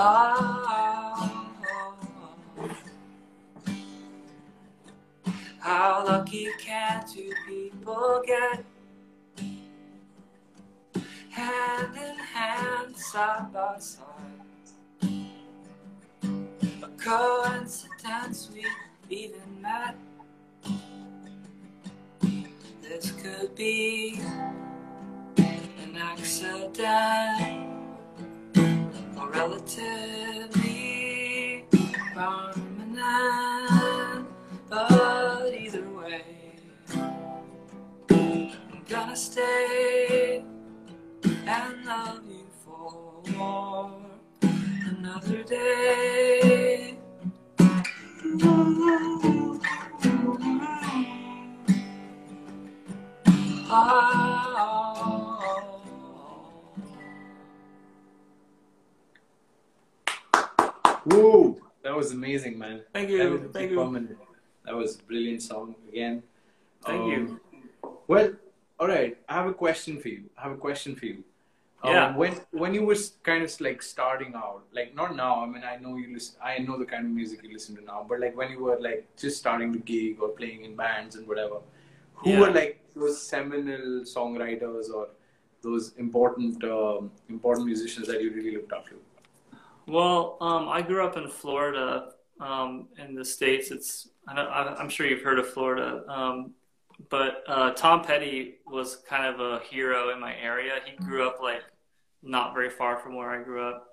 [0.00, 1.52] Ah,
[5.58, 8.64] how lucky can two people get?
[11.38, 14.04] hand in hand, side by side.
[16.82, 18.66] A coincidence we
[19.08, 19.94] even met.
[22.82, 24.20] This could be
[25.38, 27.77] an accident
[29.32, 30.78] relatively
[32.14, 32.98] permanent.
[34.68, 36.56] But either way,
[38.10, 40.44] I'm gonna stay
[41.46, 43.22] and love you for
[44.42, 46.98] another day.
[53.70, 54.27] Ah,
[61.10, 62.82] Whoa, that was amazing, man.
[62.92, 63.50] Thank you.
[63.52, 63.84] Thank you.
[63.90, 64.18] minute.
[64.64, 66.22] That was a brilliant song again.
[66.84, 67.40] Thank you.
[68.06, 68.32] Well,
[68.78, 69.16] all right.
[69.28, 70.24] I have a question for you.
[70.36, 71.24] I have a question for you.
[71.82, 72.16] Um, Yeah.
[72.16, 72.32] When
[72.62, 75.42] when you were kind of like starting out, like not now.
[75.42, 76.36] I mean, I know you listen.
[76.42, 78.04] I know the kind of music you listen to now.
[78.08, 81.26] But like when you were like just starting to gig or playing in bands and
[81.26, 81.58] whatever,
[82.14, 82.40] who Yeah.
[82.40, 85.08] were like those seminal songwriters or
[85.62, 88.96] those important um, important musicians that you really looked up to?
[89.88, 92.10] Well, um, I grew up in Florida,
[92.40, 93.70] um, in the states.
[93.70, 94.34] It's I
[94.78, 96.52] I'm sure you've heard of Florida, um,
[97.08, 100.74] but uh, Tom Petty was kind of a hero in my area.
[100.84, 101.62] He grew up like
[102.22, 103.88] not very far from where I grew up.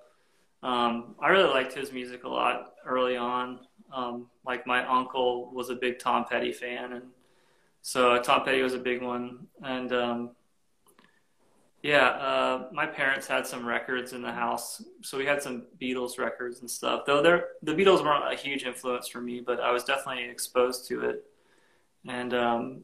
[0.64, 3.60] Um, I really liked his music a lot early on.
[3.94, 7.04] Um, like my uncle was a big Tom Petty fan, and
[7.82, 9.48] so Tom Petty was a big one.
[9.64, 10.35] And um,
[11.86, 16.18] yeah, uh, my parents had some records in the house, so we had some Beatles
[16.18, 17.04] records and stuff.
[17.06, 20.88] Though they're, the Beatles weren't a huge influence for me, but I was definitely exposed
[20.88, 21.26] to it.
[22.08, 22.84] And um,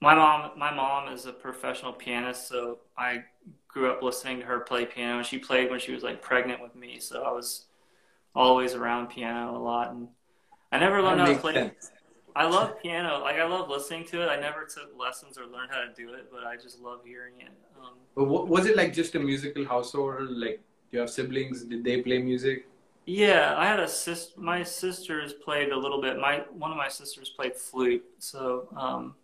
[0.00, 3.22] my mom, my mom is a professional pianist, so I
[3.68, 5.22] grew up listening to her play piano.
[5.22, 7.66] She played when she was like pregnant with me, so I was
[8.34, 9.92] always around piano a lot.
[9.92, 10.08] And
[10.72, 11.54] I never learned how to play.
[11.54, 11.92] sense.
[12.36, 13.20] I love piano.
[13.20, 14.28] Like I love listening to it.
[14.28, 17.34] I never took lessons or learned how to do it, but I just love hearing
[17.40, 17.52] it.
[17.80, 20.30] Um, But wa- was it like just a musical household?
[20.30, 20.60] Like,
[20.90, 21.64] do you have siblings?
[21.64, 22.66] Did they play music?
[23.06, 24.32] yeah, I had a sis.
[24.36, 26.18] My sisters played a little bit.
[26.18, 29.14] My one of my sisters played flute, so um,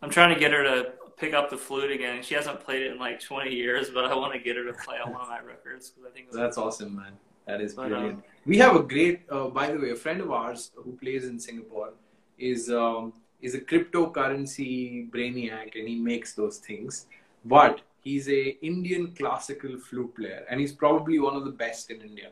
[0.00, 2.22] I'm trying to get her to pick up the flute again.
[2.22, 4.72] She hasn't played it in like 20 years, but I want to get her to
[4.84, 7.12] play on one of my records because I think it was That's awesome, man.
[7.46, 8.14] That is But, brilliant.
[8.14, 11.26] um, we have a great, uh, by the way, a friend of ours who plays
[11.26, 11.92] in Singapore
[12.38, 17.06] is um, is a cryptocurrency brainiac, and he makes those things.
[17.44, 22.00] But he's a Indian classical flute player, and he's probably one of the best in
[22.00, 22.30] India.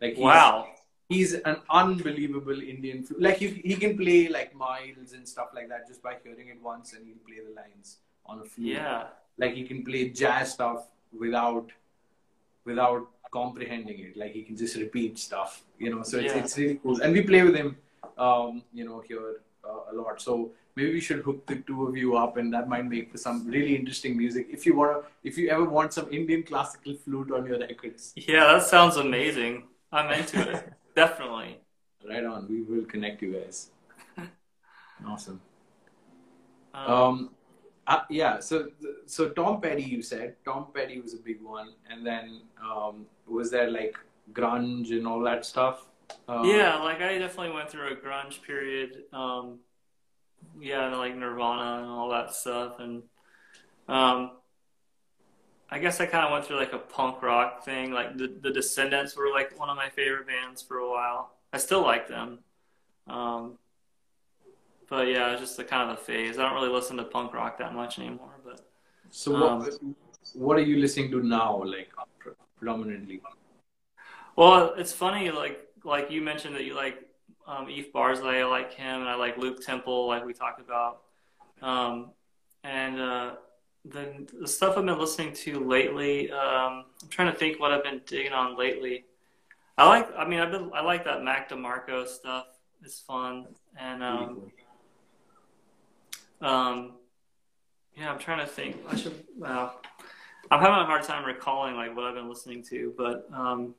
[0.00, 0.68] Like, he's, wow.
[1.08, 3.20] he's an unbelievable Indian flute.
[3.20, 6.62] Like, he, he can play like miles and stuff like that just by hearing it
[6.62, 9.04] once, and he'll play the lines on a flute Yeah,
[9.38, 10.86] like he can play jazz stuff
[11.18, 11.70] without
[12.64, 16.40] without comprehending it like he can just repeat stuff you know so it's, Yeah.
[16.40, 17.76] it's really cool and we play with him
[18.16, 20.20] um, you know here uh, a lot.
[20.20, 23.18] So maybe we should hook the two of you up and that might make for
[23.18, 24.48] some really interesting music.
[24.50, 28.12] If you want to if you ever want some indian classical flute on your records.
[28.16, 29.64] Yeah, that sounds amazing.
[29.92, 30.72] I'm into it.
[30.94, 31.58] Definitely.
[32.08, 32.46] right on.
[32.48, 33.70] We will connect you guys.
[35.06, 35.40] Awesome.
[36.74, 37.30] Um, um
[37.86, 38.56] uh, yeah so
[39.06, 40.36] so tom petty you said.
[40.44, 41.68] Tom petty was a big one.
[41.90, 43.96] And then um was there like
[44.32, 45.86] grunge and all that stuff
[46.28, 49.04] uh, Yeah, like I definitely went through a grunge period.
[49.12, 49.60] Um,
[50.60, 53.02] yeah, and, like Nirvana and all that stuff, and
[53.88, 54.32] um,
[55.70, 57.92] I guess I kind of went through like a punk rock thing.
[57.92, 61.32] Like the the Descendents were like one of my favorite bands for a while.
[61.52, 62.40] I still like them,
[63.06, 63.58] um,
[64.88, 66.38] but yeah, it's just the kind of a phase.
[66.38, 68.34] I don't really listen to punk rock that much anymore.
[68.44, 68.60] But
[69.10, 69.72] so what
[70.34, 71.90] what are you listening to now like
[72.58, 73.20] predominantly
[74.36, 76.98] Well, it's funny, like like you mentioned that you like
[77.46, 78.40] um, Eef Barzelay.
[78.40, 81.00] I like him, and I like Luke Temple, like we talked about.
[81.62, 82.10] Um,
[82.62, 83.30] and uh,
[83.84, 87.82] the the stuff I've been listening to lately, um, I'm trying to think what I've
[87.82, 89.04] been digging on lately.
[89.76, 92.46] I like, I mean, I've been I like that Mac DeMarco stuff.
[92.84, 94.52] It's fun, and um,
[96.40, 96.92] um,
[97.96, 98.76] yeah, I'm trying to think.
[98.88, 99.24] I should.
[99.36, 99.80] Well,
[100.50, 103.74] I'm having a hard time recalling like what I've been listening to, but um,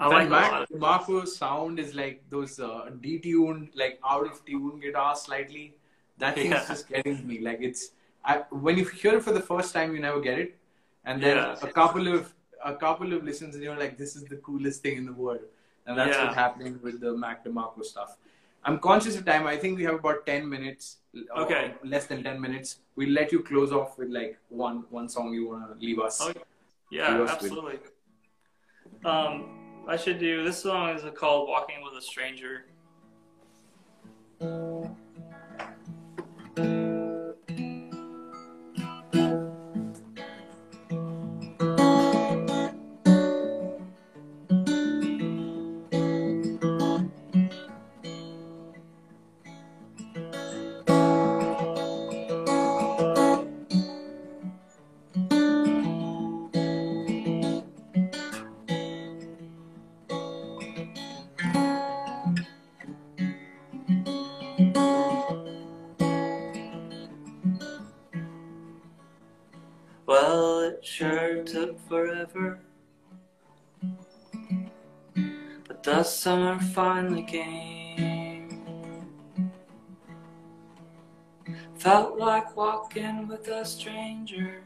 [0.00, 4.44] I like that a Mac DeMarco sound is like those uh, detuned, like out of
[4.44, 5.74] tune guitars slightly.
[6.18, 6.64] That thing's Yeah.
[6.68, 7.38] just getting me.
[7.40, 7.90] Like it's
[8.24, 10.56] I, when you hear it for the first time, you never get it,
[11.04, 11.56] and then Yeah.
[11.62, 12.34] a couple of
[12.64, 15.40] a couple of listens, and you're like, "This is the coolest thing in the world,"
[15.86, 16.24] and that's Yeah.
[16.24, 18.16] what's happening with the Mac DeMarco stuff.
[18.64, 19.46] I'm conscious of time.
[19.46, 20.96] I think we have about ten minutes.
[21.44, 21.74] Okay.
[21.84, 22.80] Less than ten minutes.
[22.96, 26.20] We'll let you close off with like one one song you want to leave us.
[26.20, 26.42] Okay.
[26.90, 27.78] Yeah, else would- absolutely.
[29.04, 32.66] Um, I should do this song is called "Walking with a Stranger."
[76.08, 78.64] Summer finally came.
[81.76, 84.62] Felt like walking with a stranger.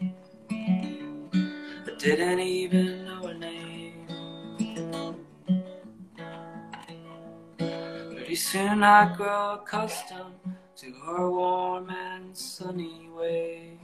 [0.00, 0.10] I
[1.98, 4.06] didn't even know her name.
[8.16, 10.34] Pretty soon I grow accustomed
[10.76, 13.78] to her warm and sunny way.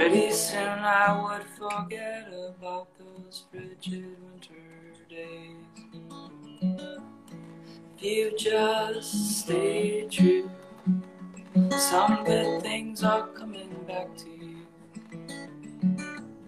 [0.00, 4.54] Pretty soon I would forget about those frigid winter
[5.10, 5.56] days.
[7.98, 10.50] If you just stay true,
[11.76, 14.66] some good things are coming back to you.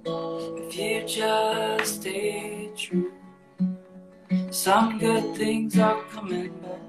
[0.06, 3.12] If you just stay true,
[4.50, 6.81] some good things are coming back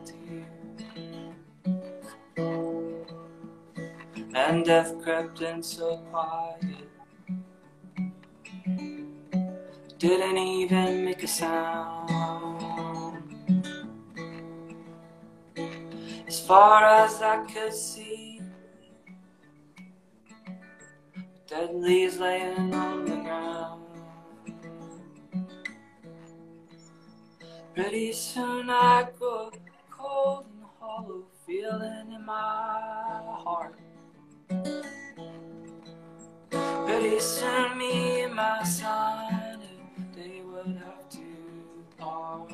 [4.54, 6.88] And death crept in so quiet,
[9.97, 12.62] didn't even make a sound.
[16.28, 18.41] As far as I could see,
[21.47, 23.82] dead leaves laying on the ground.
[27.74, 29.49] Pretty soon I grow
[29.89, 32.36] cold and hollow feeling in my
[33.43, 33.83] heart.
[36.86, 39.59] Pretty soon me and my son,
[40.16, 41.20] they would have to
[41.97, 42.51] part.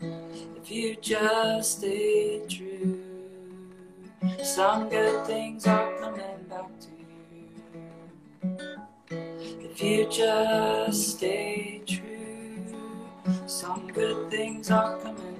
[0.00, 3.00] If you just stay true,
[4.42, 6.88] some good things are coming back to
[7.32, 7.48] you.
[9.10, 12.64] If you just stay true,
[13.46, 15.37] some good things are coming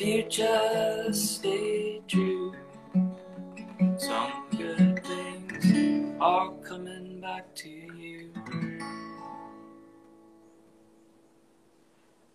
[0.00, 2.54] If you just stay true,
[3.98, 8.32] some good things are coming back to you.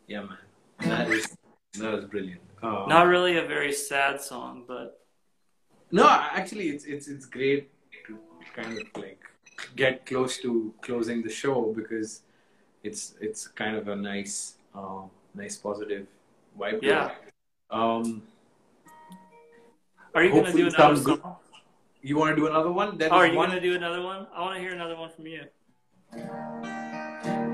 [0.05, 0.37] Yeah, man.
[0.81, 1.35] That is
[1.79, 2.41] that was brilliant.
[2.61, 5.01] Uh, Not really a very sad song, but
[5.89, 7.71] No, actually, it's it's it's great
[8.05, 8.19] to
[8.55, 9.23] kind of like
[9.75, 12.21] get close to closing the show because
[12.83, 15.01] it's it's kind of a nice, uh,
[15.33, 16.05] nice positive
[16.59, 16.83] vibe.
[16.83, 17.09] Yeah.
[17.69, 18.21] Um,
[20.13, 21.35] are you going to do another some good- song?
[22.01, 22.97] you want to do another one?
[22.97, 23.49] There Oh, are you one.
[23.49, 24.27] going to do another one?
[24.33, 25.41] I want to hear another one from you.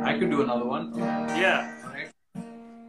[0.10, 0.94] I could do another one.
[0.98, 1.78] Yeah.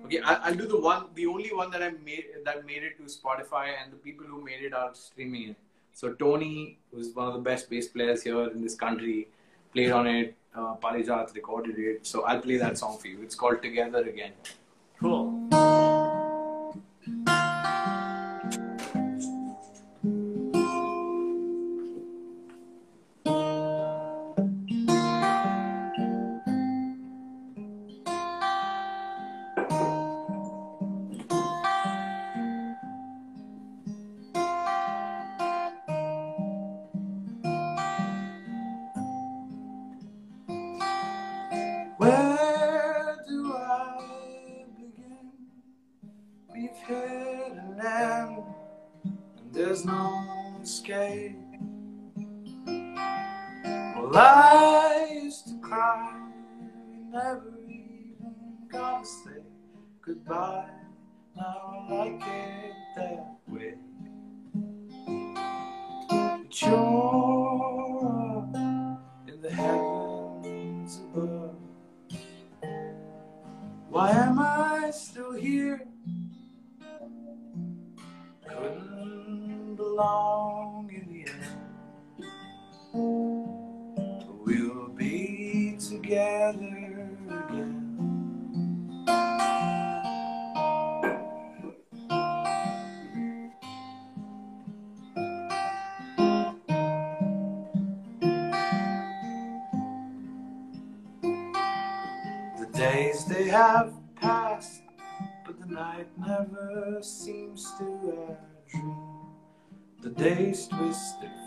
[0.04, 2.96] Okay, I, I'll do the one, the only one that I made that made it
[2.98, 5.56] to Spotify, and the people who made it are streaming it.
[5.94, 9.28] So Tony, who's one of the best bass players here in this country,
[9.72, 10.34] played on it.
[10.54, 12.06] Uh, Parijat recorded it.
[12.06, 13.22] So I'll play that song for you.
[13.22, 14.32] It's called Together Again.
[15.00, 15.41] Cool.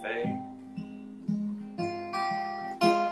[0.01, 0.41] Fade.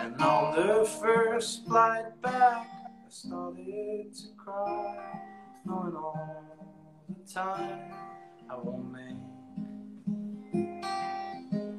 [0.03, 5.19] And on the first flight back, I started to cry,
[5.65, 6.43] knowing all
[7.09, 7.91] the time
[8.49, 9.17] I won't make.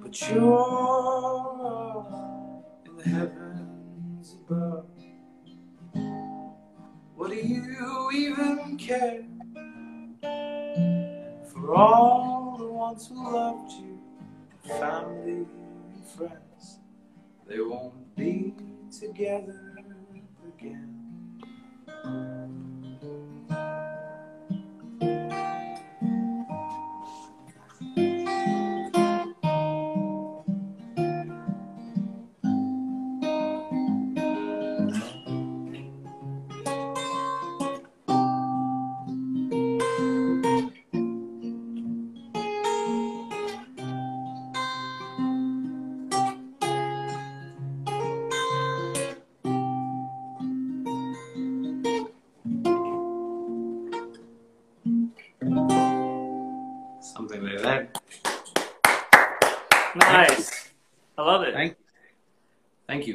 [0.02, 2.06] But you're
[2.86, 4.86] in the heavens above.
[7.14, 9.24] What do you even care
[11.52, 13.93] for all the ones who loved you,
[14.64, 15.46] family
[15.94, 16.78] and friends?
[17.46, 18.54] they won't be
[18.90, 19.76] together
[20.48, 21.04] again.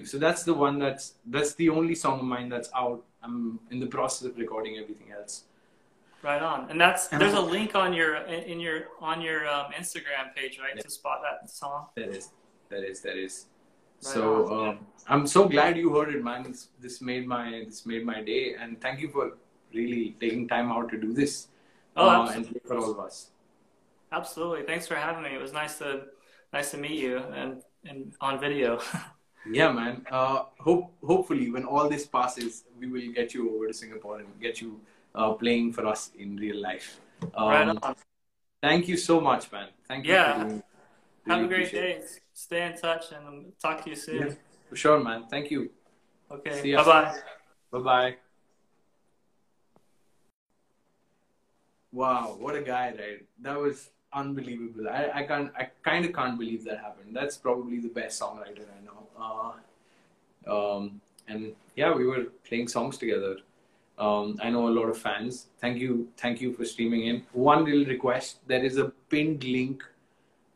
[0.09, 3.03] So that's the one that's that's the only song of mine that's out.
[3.21, 5.43] I'm in the process of recording everything else.
[6.23, 6.69] Right on.
[6.69, 10.73] And that's there's a link on your in your on your um, Instagram page, right,
[10.75, 10.81] Yeah.
[10.81, 11.87] to spot that song.
[11.95, 12.29] That is,
[12.69, 13.45] that is, that is.
[14.03, 14.69] Right so on.
[14.69, 16.43] um, I'm so glad you heard it, man.
[16.43, 19.37] This, this made my this made my day, and thank you for
[19.73, 21.47] really taking time out to do this.
[21.95, 22.47] Oh, uh, absolutely.
[22.47, 23.31] and for all of us.
[24.11, 24.63] Absolutely.
[24.63, 25.35] Thanks for having me.
[25.35, 26.05] It was nice to
[26.51, 28.79] nice to meet you and and on video.
[29.45, 30.05] Yeah, man.
[30.11, 34.27] Uh, hope hopefully when all this passes, we will get you over to Singapore and
[34.41, 34.79] get you
[35.15, 36.99] uh, playing for us in real life.
[37.33, 37.95] Um, right on.
[38.61, 39.69] Thank you so much, man.
[39.87, 40.13] Thank you.
[40.13, 40.43] Yeah.
[40.43, 40.63] Doing,
[41.27, 42.01] Have a great day.
[42.33, 44.27] Stay in touch and talk to you soon.
[44.27, 44.33] Yeah,
[44.69, 45.25] for sure, man.
[45.29, 45.69] Thank you.
[46.31, 46.69] Okay.
[46.69, 46.83] ya.
[46.83, 47.19] Bye bye.
[47.71, 48.15] Bye bye.
[51.91, 53.25] Wow, what a guy, right?
[53.41, 54.89] That was unbelievable.
[54.89, 57.15] I, I can't I kind of can't believe that happened.
[57.15, 59.07] That's probably the best songwriter I know.
[59.19, 59.51] Uh,
[60.51, 63.37] um, and yeah, we were playing songs together.
[63.97, 65.47] Um, I know a lot of fans.
[65.59, 67.23] Thank you, thank you for streaming in.
[67.33, 69.83] One little request: there is a pinned link,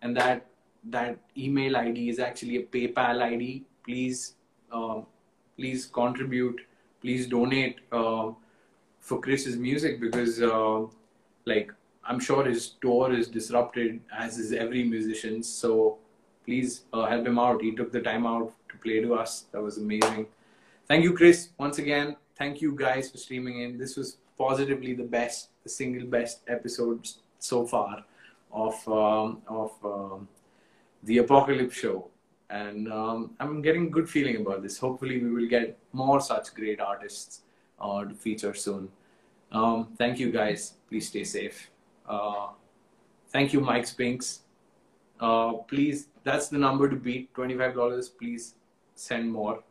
[0.01, 0.45] and that
[0.85, 3.63] that email ID is actually a PayPal ID.
[3.83, 4.35] Please,
[4.71, 5.05] um,
[5.57, 6.61] please contribute.
[7.01, 8.31] Please donate uh,
[8.99, 10.85] for Chris's music because, uh,
[11.45, 11.73] like,
[12.05, 15.47] I'm sure his tour is disrupted, as is every musician's.
[15.47, 15.97] So
[16.45, 17.61] please uh, help him out.
[17.61, 19.45] He took the time out to play to us.
[19.51, 20.27] That was amazing.
[20.87, 22.17] Thank you, Chris, once again.
[22.35, 23.77] Thank you guys for streaming in.
[23.77, 27.07] This was positively the best, the single best episode
[27.39, 28.03] so far
[28.51, 30.27] of um, of um,
[31.03, 32.09] the Apocalypse Show,
[32.49, 34.77] and um, I'm getting good feeling about this.
[34.77, 37.41] Hopefully, we will get more such great artists
[37.79, 38.89] uh, to feature soon.
[39.51, 40.73] Um, thank you, guys.
[40.89, 41.69] Please stay safe.
[42.07, 42.47] Uh,
[43.29, 44.41] thank you, Mike Spinks.
[45.19, 47.33] Uh, please, that's the number to beat.
[47.33, 48.09] Twenty-five dollars.
[48.09, 48.55] Please
[48.95, 49.63] send more.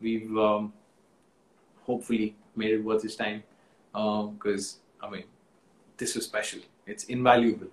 [0.00, 0.72] We've um,
[1.84, 3.42] hopefully made it worth his time
[3.92, 5.24] because I mean,
[5.96, 6.60] this was special.
[6.86, 7.68] It's invaluable.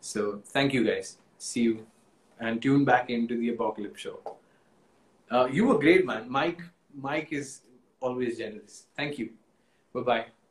[0.00, 1.18] So thank you, guys.
[1.38, 1.86] See you,
[2.40, 4.20] and tune back into the Apocalypse Show.
[5.30, 6.28] Uh, you were great, man.
[6.28, 6.60] Mike.
[6.94, 7.60] Mike is
[8.00, 8.84] always generous.
[8.96, 9.30] Thank you.
[9.94, 10.41] Bye bye.